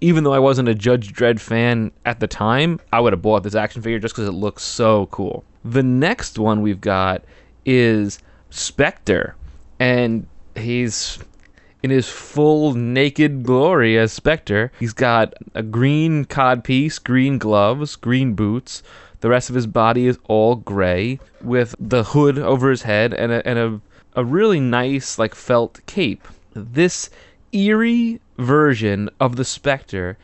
even 0.00 0.24
though 0.24 0.32
I 0.32 0.38
wasn't 0.38 0.68
a 0.68 0.74
Judge 0.74 1.12
Dredd 1.12 1.40
fan 1.40 1.90
at 2.04 2.20
the 2.20 2.26
time, 2.26 2.80
I 2.92 3.00
would 3.00 3.12
have 3.12 3.22
bought 3.22 3.42
this 3.42 3.54
action 3.54 3.82
figure 3.82 3.98
just 3.98 4.14
because 4.14 4.28
it 4.28 4.32
looks 4.32 4.62
so 4.62 5.06
cool. 5.06 5.44
The 5.64 5.82
next 5.82 6.38
one 6.38 6.62
we've 6.62 6.80
got 6.80 7.22
is 7.64 8.20
Spectre, 8.50 9.34
and 9.78 10.26
he's 10.54 11.18
in 11.82 11.90
his 11.90 12.08
full 12.08 12.74
naked 12.74 13.44
glory 13.44 13.98
as 13.98 14.12
Spectre. 14.12 14.72
He's 14.78 14.92
got 14.92 15.34
a 15.54 15.62
green 15.62 16.24
codpiece, 16.24 17.02
green 17.02 17.38
gloves, 17.38 17.96
green 17.96 18.34
boots. 18.34 18.82
The 19.20 19.28
rest 19.28 19.48
of 19.48 19.56
his 19.56 19.66
body 19.66 20.06
is 20.06 20.18
all 20.24 20.56
gray 20.56 21.18
with 21.40 21.74
the 21.78 22.04
hood 22.04 22.38
over 22.38 22.70
his 22.70 22.82
head 22.82 23.12
and 23.12 23.32
a, 23.32 23.46
and 23.46 23.58
a 23.58 23.80
a 24.18 24.24
really 24.24 24.58
nice 24.58 25.16
like 25.16 25.32
felt 25.32 25.78
cape. 25.86 26.26
This 26.52 27.08
eerie 27.52 28.20
version 28.36 29.08
of 29.20 29.36
the 29.36 29.44
Spectre 29.44 30.18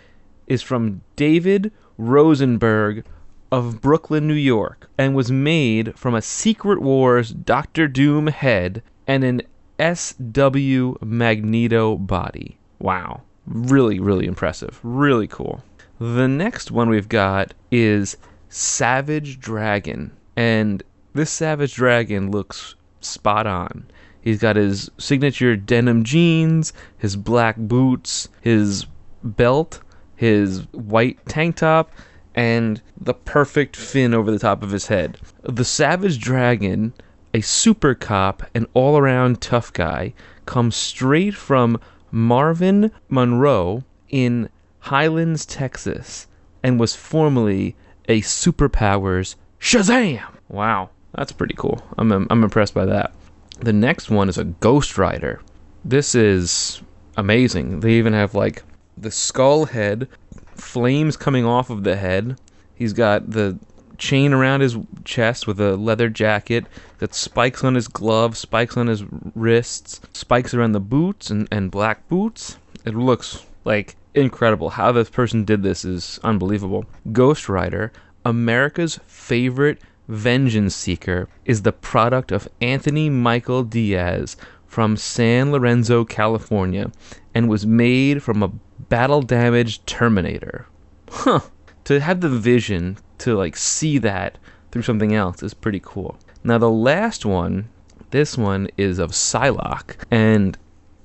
is 0.49 0.63
from 0.63 1.03
David 1.15 1.71
Rosenberg 1.97 3.05
of 3.51 3.81
Brooklyn, 3.81 4.27
New 4.27 4.35
York, 4.35 4.91
and 4.99 5.15
was 5.15 5.31
made 5.31 5.97
from 5.99 6.15
a 6.15 6.23
Secret 6.23 6.81
Wars 6.81 7.31
Doctor 7.31 7.89
Doom 7.89 8.29
head 8.29 8.83
and 9.07 9.25
an 9.25 9.43
SW 9.79 10.97
Magneto 11.03 11.97
body. 11.97 12.59
Wow. 12.79 13.23
Really, 13.47 14.01
really 14.01 14.27
impressive. 14.27 14.81
Really 14.83 15.27
cool. 15.27 15.63
The 15.99 16.29
next 16.29 16.71
one 16.71 16.89
we've 16.89 17.09
got 17.09 17.55
is 17.71 18.17
Savage 18.49 19.39
Dragon. 19.39 20.13
And 20.37 20.83
this 21.13 21.31
Savage 21.31 21.75
Dragon 21.75 22.31
looks 22.31 22.75
spot 23.01 23.47
on. 23.47 23.87
He's 24.21 24.41
got 24.41 24.57
his 24.57 24.91
signature 24.99 25.55
denim 25.55 26.03
jeans, 26.03 26.73
his 26.97 27.15
black 27.15 27.57
boots, 27.57 28.29
his 28.41 28.87
belt, 29.23 29.81
his 30.17 30.63
white 30.73 31.25
tank 31.27 31.57
top, 31.57 31.91
and 32.35 32.81
the 33.01 33.15
perfect 33.15 33.77
fin 33.77 34.15
over 34.15 34.31
the 34.31 34.39
top 34.39 34.63
of 34.63 34.71
his 34.71 34.89
head. 34.89 35.19
The 35.43 35.65
Savage 35.65 36.19
Dragon, 36.19 36.93
a 37.33 37.41
super 37.41 37.95
cop, 37.95 38.43
an 38.55 38.67
all 38.75 38.97
around 38.99 39.41
tough 39.41 39.73
guy, 39.73 40.15
comes 40.47 40.77
straight 40.77 41.35
from 41.35 41.81
Marvin 42.11 42.91
Monroe 43.09 43.85
in 44.09 44.49
Highlands, 44.81 45.47
Texas, 45.47 46.27
and 46.63 46.79
was 46.79 46.95
formerly 46.95 47.77
a 48.09 48.21
superpowers 48.21 49.37
Shazam! 49.61 50.23
Wow. 50.49 50.91
That's 51.15 51.33
pretty 51.33 51.55
cool. 51.55 51.81
I'm 51.97 52.13
I'm 52.13 52.45
impressed 52.45 52.75
by 52.75 52.85
that. 52.87 53.13
The 53.61 53.73
next 53.73 54.11
one 54.11 54.29
is 54.29 54.37
a 54.37 54.45
Ghost 54.45 54.99
Rider. 54.99 55.41
This 55.85 56.15
is 56.15 56.83
amazing. 57.17 57.81
They 57.81 57.93
even 57.93 58.13
have 58.13 58.35
like 58.35 58.63
the 58.97 59.11
skull 59.11 59.65
head, 59.65 60.09
flames 60.57 61.17
coming 61.17 61.45
off 61.45 61.71
of 61.71 61.85
the 61.85 61.97
head. 61.97 62.39
He's 62.75 62.93
got 62.93 63.31
the 63.31 63.59
chain 63.99 64.33
around 64.33 64.61
his 64.61 64.77
chest 65.05 65.47
with 65.47 65.61
a 65.61 65.77
leather 65.77 66.09
jacket, 66.09 66.67
got 66.99 67.15
spikes 67.15 67.63
on 67.63 67.75
his 67.75 67.89
gloves, 67.89 68.39
spikes 68.39 68.77
on 68.77 68.87
his 68.87 69.05
wrists, 69.35 70.01
spikes 70.13 70.55
around 70.55 70.73
the 70.73 70.81
boots 70.81 71.31
and, 71.31 71.49
and 71.51 71.71
black 71.71 72.09
boots. 72.09 72.59
It 72.85 72.95
looks 72.95 73.45
like 73.65 73.97
incredible. 74.15 74.71
How 74.71 74.93
this 74.93 75.11
person 75.11 75.45
did 75.45 75.63
this 75.63 75.85
is 75.85 76.19
unbelievable. 76.23 76.85
Ghost 77.13 77.49
Rider, 77.49 77.93
America's 78.25 78.99
favorite 79.07 79.79
Vengeance 80.09 80.75
Seeker 80.75 81.29
is 81.45 81.63
the 81.63 81.73
product 81.73 82.31
of 82.31 82.49
Anthony 82.61 83.09
Michael 83.09 83.65
Diaz 83.65 84.37
from 84.67 84.97
San 84.97 85.53
Lorenzo, 85.53 86.05
California, 86.05 86.91
and 87.35 87.49
was 87.49 87.65
made 87.65 88.23
from 88.23 88.43
a 88.43 88.51
battle 88.89 89.23
damage 89.23 89.85
Terminator. 89.87 90.67
Huh. 91.11 91.41
To 91.85 92.01
have 92.01 92.21
the 92.21 92.29
vision 92.29 92.99
to 93.19 93.37
like 93.37 93.57
see 93.57 93.99
that 93.99 94.39
through 94.71 94.83
something 94.83 95.15
else 95.15 95.43
is 95.43 95.55
pretty 95.55 95.81
cool. 95.83 96.19
Now 96.43 96.59
the 96.59 96.71
last 96.71 97.25
one, 97.25 97.69
this 98.11 98.37
one 98.37 98.69
is 98.77 98.99
of 98.99 99.13
Psylocke, 99.13 99.97
and 100.11 100.59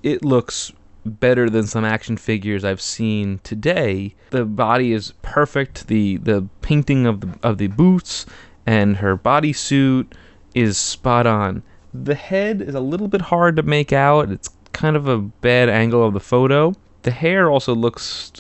it 0.04 0.24
looks 0.24 0.72
better 1.06 1.50
than 1.50 1.66
some 1.66 1.86
action 1.86 2.18
figures 2.18 2.64
I've 2.64 2.82
seen 2.82 3.40
today. 3.44 4.16
The 4.32 4.46
body 4.46 4.92
is 4.94 5.14
perfect. 5.22 5.88
The 5.88 6.18
the 6.18 6.48
painting 6.62 7.06
of 7.06 7.22
the 7.22 7.40
of 7.44 7.58
the 7.58 7.68
boots 7.68 8.26
and 8.66 8.98
her 8.98 9.18
bodysuit 9.18 10.14
is 10.54 10.78
spot 10.78 11.26
on. 11.26 11.64
The 11.94 12.16
head 12.16 12.62
is 12.62 12.76
a 12.76 12.80
little 12.80 13.08
bit 13.08 13.22
hard 13.22 13.56
to 13.56 13.64
make 13.64 13.92
out. 13.92 14.32
It's 14.32 14.50
kind 14.74 14.96
of 14.96 15.08
a 15.08 15.18
bad 15.18 15.70
angle 15.70 16.06
of 16.06 16.14
the 16.14 16.20
photo. 16.20 16.74
The 17.04 17.12
hair 17.12 17.50
also 17.50 17.74
looks 17.74 18.32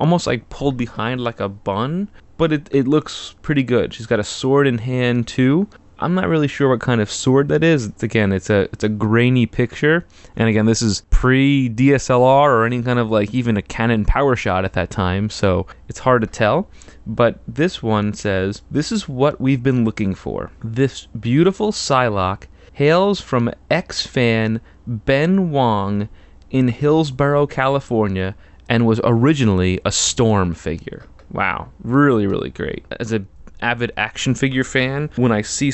almost 0.00 0.26
like 0.26 0.48
pulled 0.48 0.76
behind 0.76 1.20
like 1.20 1.40
a 1.40 1.48
bun, 1.48 2.08
but 2.36 2.52
it, 2.52 2.68
it 2.70 2.88
looks 2.88 3.34
pretty 3.42 3.62
good. 3.62 3.94
She's 3.94 4.06
got 4.06 4.20
a 4.20 4.24
sword 4.24 4.66
in 4.66 4.78
hand 4.78 5.28
too. 5.28 5.68
I'm 5.98 6.14
not 6.14 6.28
really 6.28 6.48
sure 6.48 6.68
what 6.68 6.80
kind 6.80 7.00
of 7.00 7.10
sword 7.10 7.48
that 7.50 7.62
is. 7.62 7.92
Again, 8.02 8.32
it's 8.32 8.50
a 8.50 8.62
it's 8.72 8.82
a 8.82 8.88
grainy 8.88 9.46
picture, 9.46 10.04
and 10.34 10.48
again, 10.48 10.66
this 10.66 10.82
is 10.82 11.02
pre 11.10 11.70
DSLR 11.70 12.48
or 12.48 12.64
any 12.64 12.82
kind 12.82 12.98
of 12.98 13.10
like 13.10 13.32
even 13.32 13.56
a 13.56 13.62
Canon 13.62 14.04
PowerShot 14.04 14.64
at 14.64 14.72
that 14.72 14.90
time, 14.90 15.30
so 15.30 15.68
it's 15.88 16.00
hard 16.00 16.22
to 16.22 16.26
tell. 16.26 16.68
But 17.06 17.40
this 17.46 17.82
one 17.82 18.14
says, 18.14 18.62
This 18.70 18.90
is 18.90 19.08
what 19.08 19.40
we've 19.40 19.62
been 19.62 19.84
looking 19.84 20.14
for. 20.14 20.50
This 20.64 21.06
beautiful 21.06 21.70
Psylocke 21.70 22.46
hails 22.72 23.20
from 23.20 23.52
ex 23.70 24.04
fan 24.04 24.60
Ben 24.86 25.50
Wong 25.50 26.08
in 26.52 26.68
Hillsborough, 26.68 27.48
California, 27.48 28.36
and 28.68 28.86
was 28.86 29.00
originally 29.02 29.80
a 29.84 29.90
Storm 29.90 30.54
figure. 30.54 31.04
Wow, 31.32 31.70
really, 31.82 32.26
really 32.26 32.50
great. 32.50 32.84
As 33.00 33.10
an 33.10 33.26
avid 33.60 33.92
action 33.96 34.34
figure 34.34 34.62
fan, 34.62 35.10
when 35.16 35.32
I 35.32 35.42
see 35.42 35.72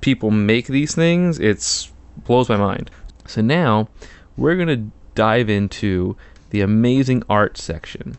people 0.00 0.30
make 0.30 0.66
these 0.66 0.94
things, 0.94 1.38
it 1.38 1.88
blows 2.24 2.48
my 2.48 2.56
mind. 2.56 2.90
So 3.26 3.40
now 3.40 3.88
we're 4.36 4.56
gonna 4.56 4.90
dive 5.14 5.48
into 5.48 6.16
the 6.50 6.60
amazing 6.60 7.22
art 7.30 7.56
section. 7.56 8.16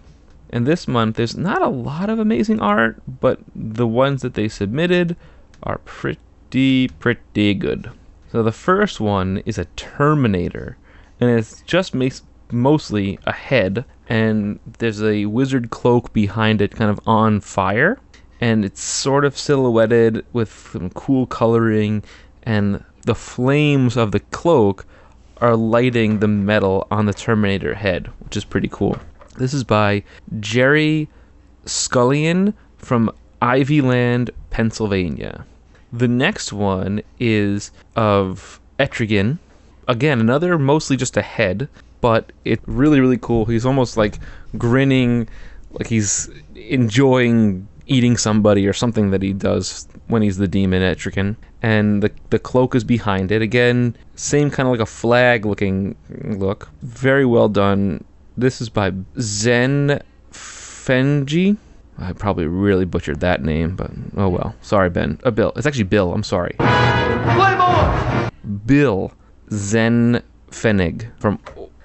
And 0.50 0.66
this 0.66 0.88
month, 0.88 1.18
there's 1.18 1.36
not 1.36 1.62
a 1.62 1.68
lot 1.68 2.10
of 2.10 2.20
amazing 2.20 2.62
art, 2.62 3.02
but 3.20 3.40
the 3.54 3.88
ones 3.88 4.22
that 4.22 4.34
they 4.34 4.48
submitted 4.48 5.18
are 5.64 5.80
pretty, 5.80 6.88
pretty 6.88 7.54
good. 7.54 7.92
So 8.32 8.44
the 8.44 8.52
first 8.54 9.02
one 9.02 9.40
is 9.46 9.58
a 9.58 9.66
Terminator, 9.76 10.78
and 11.20 11.30
it's 11.30 11.62
just 11.62 11.94
mas- 11.94 12.24
mostly 12.52 13.20
a 13.26 13.34
head, 13.34 13.86
and 14.08 14.60
there's 14.80 15.02
a 15.04 15.26
wizard 15.26 15.70
cloak 15.70 16.14
behind 16.14 16.62
it, 16.62 16.76
kind 16.76 16.90
of 16.92 17.00
on 17.08 17.40
fire, 17.42 18.00
and 18.40 18.64
it's 18.64 18.82
sort 18.82 19.26
of 19.26 19.38
silhouetted 19.38 20.26
with 20.34 20.70
some 20.72 20.90
cool 20.92 21.26
coloring, 21.26 22.04
and 22.44 22.84
the 23.06 23.16
flames 23.16 23.98
of 23.98 24.12
the 24.12 24.20
cloak 24.20 24.86
are 25.40 25.56
lighting 25.56 26.20
the 26.20 26.28
metal 26.28 26.88
on 26.92 27.06
the 27.06 27.14
Terminator 27.14 27.76
head, 27.76 28.08
which 28.20 28.38
is 28.38 28.46
pretty 28.46 28.68
cool. 28.68 28.98
This 29.38 29.54
is 29.54 29.64
by 29.64 30.04
Jerry 30.40 31.08
Scullion 31.66 32.54
from 32.78 33.12
Ivyland, 33.42 34.32
Pennsylvania. 34.50 35.46
The 35.94 36.08
next 36.08 36.52
one 36.52 37.02
is 37.20 37.72
of 37.96 38.60
Etrigan. 38.80 39.38
Again, 39.88 40.20
another 40.20 40.58
mostly 40.58 40.98
just 40.98 41.16
a 41.18 41.22
head, 41.22 41.70
but 42.02 42.32
it's 42.46 42.64
really, 42.68 43.00
really 43.00 43.18
cool. 43.18 43.46
He's 43.46 43.66
almost 43.66 43.98
like 43.98 44.20
grinning, 44.58 45.28
like 45.72 45.88
he's 45.88 46.30
enjoying 46.56 47.68
eating 47.88 48.18
somebody 48.18 48.68
or 48.68 48.74
something 48.74 49.12
that 49.12 49.22
he 49.22 49.34
does 49.34 49.88
when 50.08 50.22
he's 50.22 50.38
the 50.38 50.48
demon 50.48 50.82
Etrigan. 50.82 51.36
And 51.62 52.04
the 52.04 52.12
the 52.30 52.40
cloak 52.40 52.76
is 52.76 52.84
behind 52.84 53.32
it. 53.32 53.42
Again, 53.42 53.96
same 54.16 54.52
kind 54.52 54.68
of 54.68 54.72
like 54.72 54.82
a 54.82 54.86
flag 54.86 55.46
looking 55.46 55.96
look. 56.10 56.70
Very 56.82 57.26
well 57.26 57.50
done. 57.50 58.04
This 58.38 58.62
is 58.62 58.70
by 58.70 58.92
Zen 59.20 60.02
Fenji. 60.32 61.58
I 61.98 62.14
probably 62.14 62.46
really 62.46 62.86
butchered 62.86 63.22
that 63.22 63.42
name, 63.42 63.76
but 63.76 63.90
oh 64.18 64.30
well. 64.30 64.56
Sorry, 64.62 64.90
Ben. 64.90 65.20
Uh, 65.24 65.32
Bill. 65.32 65.52
It's 65.56 65.66
actually 65.66 65.86
Bill. 65.86 66.14
I'm 66.14 66.24
sorry. 66.24 66.56
Bill 68.66 69.12
Zen 69.52 70.22
Fenig 70.52 71.08
from 71.20 71.40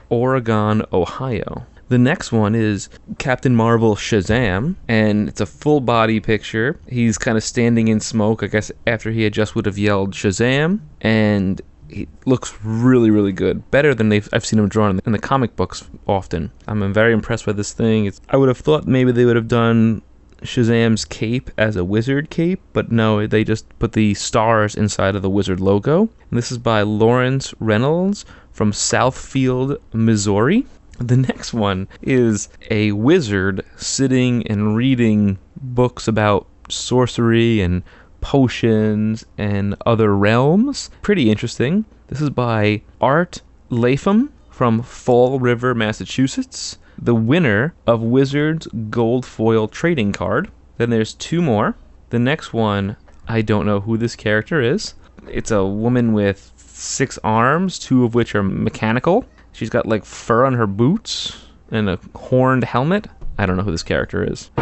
Oregon, 0.09 0.83
Ohio. 0.93 1.67
The 1.89 1.99
next 1.99 2.33
one 2.33 2.55
is 2.55 2.89
Captain 3.19 3.55
Marvel 3.55 3.97
Shazam, 3.97 4.77
and 4.89 5.29
it's 5.29 5.43
a 5.43 5.47
full 5.47 5.81
body 5.81 6.21
picture. 6.21 6.81
He's 6.89 7.19
kind 7.19 7.37
of 7.37 7.45
standing 7.45 7.89
in 7.89 8.01
smoke, 8.01 8.43
I 8.43 8.47
guess, 8.47 8.73
after 8.87 9.11
he 9.11 9.25
had 9.25 9.35
just 9.35 9.55
would 9.55 9.67
have 9.67 9.77
yelled 9.77 10.13
Shazam, 10.13 10.81
and 11.03 11.61
he 11.91 12.09
looks 12.25 12.59
really, 12.65 13.11
really 13.11 13.33
good. 13.33 13.71
Better 13.71 13.95
than 13.95 14.09
they've, 14.09 14.27
I've 14.33 14.47
seen 14.47 14.59
him 14.59 14.69
drawn 14.69 14.91
in 14.91 14.97
the, 14.97 15.03
in 15.05 15.13
the 15.13 15.19
comic 15.19 15.55
books 15.55 15.85
often. 16.07 16.51
I'm 16.67 16.93
very 16.95 17.13
impressed 17.13 17.45
by 17.45 17.53
this 17.53 17.75
thing. 17.75 18.07
It's, 18.07 18.23
I 18.31 18.39
would 18.39 18.49
have 18.49 18.59
thought 18.59 18.87
maybe 18.87 19.13
they 19.13 19.27
would 19.27 19.37
have 19.37 19.49
done 19.49 20.01
Shazam's 20.43 21.05
cape 21.05 21.51
as 21.57 21.77
a 21.77 21.85
wizard 21.85 22.31
cape, 22.31 22.61
but 22.73 22.91
no, 22.91 23.27
they 23.27 23.45
just 23.45 23.67
put 23.79 23.93
the 23.93 24.15
stars 24.15 24.75
inside 24.75 25.17
of 25.17 25.23
the 25.23 25.31
wizard 25.31 25.61
logo. 25.61 26.03
And 26.31 26.39
this 26.39 26.53
is 26.53 26.59
by 26.59 26.83
Lawrence 26.83 27.55
Reynolds 27.59 28.25
from 28.53 28.73
Southfield, 28.73 29.79
Missouri. 29.93 30.67
The 30.99 31.17
next 31.17 31.53
one 31.53 31.89
is 32.03 32.49
a 32.71 32.93
wizard 32.93 33.65
sitting 33.77 34.47
and 34.47 34.77
reading 34.77 35.39
books 35.57 36.07
about 36.07 36.47
sorcery 36.69 37.61
and 37.61 37.83
potions 38.21 39.25
and 39.37 39.75
other 39.85 40.15
realms. 40.17 40.91
Pretty 41.03 41.31
interesting. 41.31 41.85
This 42.09 42.21
is 42.21 42.31
by 42.31 42.83
Art 43.01 43.43
Latham 43.69 44.33
from 44.51 44.83
Fall 44.83 45.41
River, 45.41 45.75
Massachusetts. 45.75 46.79
The 47.05 47.17
winner 47.17 47.75
of 47.85 48.01
Wizards 48.01 48.69
Gold 48.89 49.27
Foil 49.27 49.67
Trading 49.67 50.13
Card. 50.13 50.53
Then 50.77 50.91
there's 50.91 51.15
two 51.15 51.43
more. 51.43 51.75
The 52.11 52.21
next 52.21 52.53
one, 52.53 52.97
I 53.27 53.43
don't 53.43 53.67
know 53.67 53.81
who 53.81 53.99
this 53.99 54.15
character 54.15 54.61
is. 54.61 54.95
It's 55.29 55.51
a 55.51 55.65
woman 55.65 56.13
with 56.13 56.53
six 56.57 57.19
arms, 57.25 57.81
two 57.81 58.05
of 58.05 58.15
which 58.15 58.37
are 58.37 58.45
mechanical. 58.45 59.25
She's 59.51 59.69
got 59.69 59.87
like 59.87 60.05
fur 60.05 60.45
on 60.45 60.55
her 60.55 60.69
boots 60.69 61.45
and 61.73 61.91
a 61.91 61.99
horned 62.15 62.63
helmet. 62.63 63.09
I 63.37 63.47
don't 63.47 63.57
know 63.57 63.65
who 63.65 63.73
this 63.73 63.83
character 63.83 64.23
is. 64.23 64.53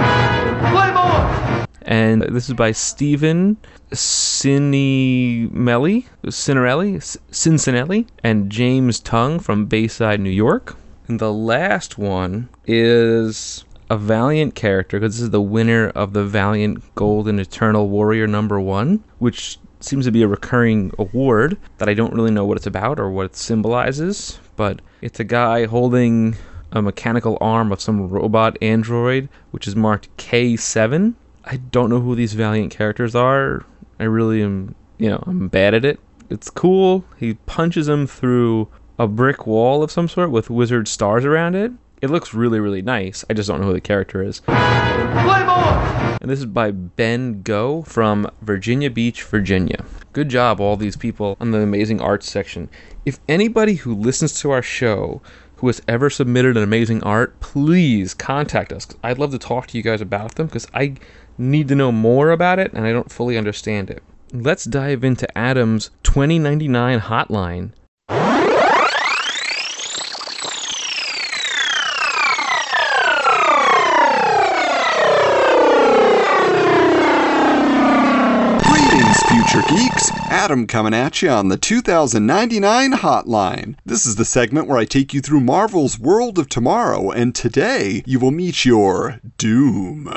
And 1.83 2.23
this 2.23 2.49
is 2.49 2.55
by 2.55 2.73
Stephen 2.73 3.59
Cinemelli, 3.93 6.07
Cinerelli, 6.25 7.19
Cincinnati, 7.31 8.07
and 8.25 8.49
James 8.49 8.99
Tung 8.99 9.41
from 9.41 9.67
Bayside, 9.67 10.21
New 10.21 10.31
York. 10.31 10.79
And 11.11 11.19
the 11.19 11.33
last 11.33 11.99
one 11.99 12.49
is 12.69 13.65
a 13.91 13.99
Valiant 13.99 14.55
character 14.55 15.01
because 15.01 15.17
this 15.17 15.23
is 15.23 15.31
the 15.31 15.43
winner 15.43 15.89
of 15.89 16.13
the 16.13 16.25
Valiant 16.25 16.95
Golden 16.95 17.41
Eternal 17.41 17.89
Warrior 17.89 18.29
number 18.29 18.61
one, 18.61 19.03
which 19.19 19.59
seems 19.81 20.05
to 20.05 20.13
be 20.13 20.23
a 20.23 20.29
recurring 20.29 20.93
award 21.01 21.59
that 21.79 21.89
I 21.89 21.95
don't 21.95 22.15
really 22.15 22.31
know 22.31 22.45
what 22.45 22.59
it's 22.59 22.69
about 22.69 23.01
or 23.01 23.11
what 23.11 23.27
it 23.27 23.35
symbolizes, 23.35 24.39
but 24.55 24.83
it's 25.01 25.19
a 25.19 25.25
guy 25.25 25.67
holding 25.67 26.37
a 26.71 26.81
mechanical 26.81 27.37
arm 27.41 27.73
of 27.73 27.81
some 27.81 28.09
robot 28.09 28.57
android, 28.63 29.29
which 29.51 29.67
is 29.67 29.75
marked 29.75 30.17
K7. 30.17 31.15
I 31.45 31.57
don't 31.57 31.91
know 31.91 32.01
who 32.01 32.15
these 32.15 32.35
Valiant 32.35 32.71
characters 32.71 33.17
are. 33.17 33.65
I 33.99 34.05
really 34.05 34.45
am, 34.45 34.77
you 34.99 35.09
know, 35.09 35.25
I'm 35.27 35.49
bad 35.49 35.75
at 35.75 35.85
it. 35.85 35.99
It's 36.31 36.51
cool. 36.51 37.05
He 37.17 37.35
punches 37.35 37.89
him 37.89 38.07
through 38.07 38.69
a 39.01 39.09
brick 39.09 39.47
wall 39.47 39.83
of 39.83 39.91
some 39.91 40.07
sort 40.07 40.31
with 40.31 40.51
wizard 40.51 40.87
stars 40.87 41.25
around 41.25 41.55
it. 41.55 41.73
It 42.03 42.11
looks 42.11 42.35
really, 42.35 42.61
really 42.61 42.83
nice. 42.83 43.25
I 43.31 43.33
just 43.33 43.49
don't 43.49 43.59
know 43.59 43.69
who 43.69 43.73
the 43.73 43.81
character 43.81 44.23
is. 44.23 44.43
And 44.47 46.31
this 46.31 46.39
is 46.39 46.45
by 46.45 46.71
Ben 46.71 47.41
Go 47.41 47.81
from 47.81 48.31
Virginia 48.43 48.91
Beach, 48.91 49.23
Virginia. 49.23 49.87
Good 50.13 50.29
job, 50.29 50.61
all 50.61 50.77
these 50.77 50.97
people 50.97 51.39
on 51.41 51.51
the 51.51 51.61
amazing 51.61 52.03
arts 52.03 52.31
section. 52.31 52.69
If 53.07 53.19
anybody 53.27 53.77
who 53.77 53.95
listens 53.95 54.39
to 54.43 54.51
our 54.51 54.61
show 54.61 55.23
who 55.57 55.69
has 55.69 55.81
ever 55.89 56.11
submitted 56.11 56.59
an 56.59 56.63
amazing 56.63 57.03
art, 57.03 57.41
please 57.41 58.13
contact 58.13 58.71
us. 58.71 58.87
I'd 59.03 59.19
love 59.19 59.31
to 59.31 59.39
talk 59.39 59.67
to 59.69 59.79
you 59.79 59.83
guys 59.83 60.03
about 60.03 60.35
them 60.35 60.47
because 60.47 60.69
I 60.75 60.97
need 61.39 61.69
to 61.69 61.75
know 61.75 61.91
more 61.91 62.33
about 62.33 62.59
it 62.59 62.75
and 62.75 62.87
I 62.87 62.93
don't 62.93 63.11
fully 63.11 63.39
understand 63.39 63.89
it. 63.89 64.03
Let's 64.31 64.65
dive 64.65 65.05
into 65.05 65.27
Adam's 65.39 65.91
2099 66.03 67.01
hotline. 67.01 67.73
Adam 80.41 80.67
coming 80.67 80.95
at 80.95 81.21
you 81.21 81.29
on 81.29 81.49
the 81.49 81.59
2099 81.59 82.93
hotline. 82.93 83.77
This 83.85 84.07
is 84.07 84.17
the 84.17 84.25
segment 84.25 84.69
where 84.69 84.79
I 84.79 84.87
take 84.87 85.13
you 85.13 85.21
through 85.21 85.43
Marvel's 85.43 85.99
World 85.99 86.39
of 86.39 86.49
Tomorrow, 86.49 87.11
and 87.11 87.35
today 87.35 88.03
you 88.07 88.19
will 88.19 88.31
meet 88.31 88.65
your 88.65 89.21
doom. 89.37 90.09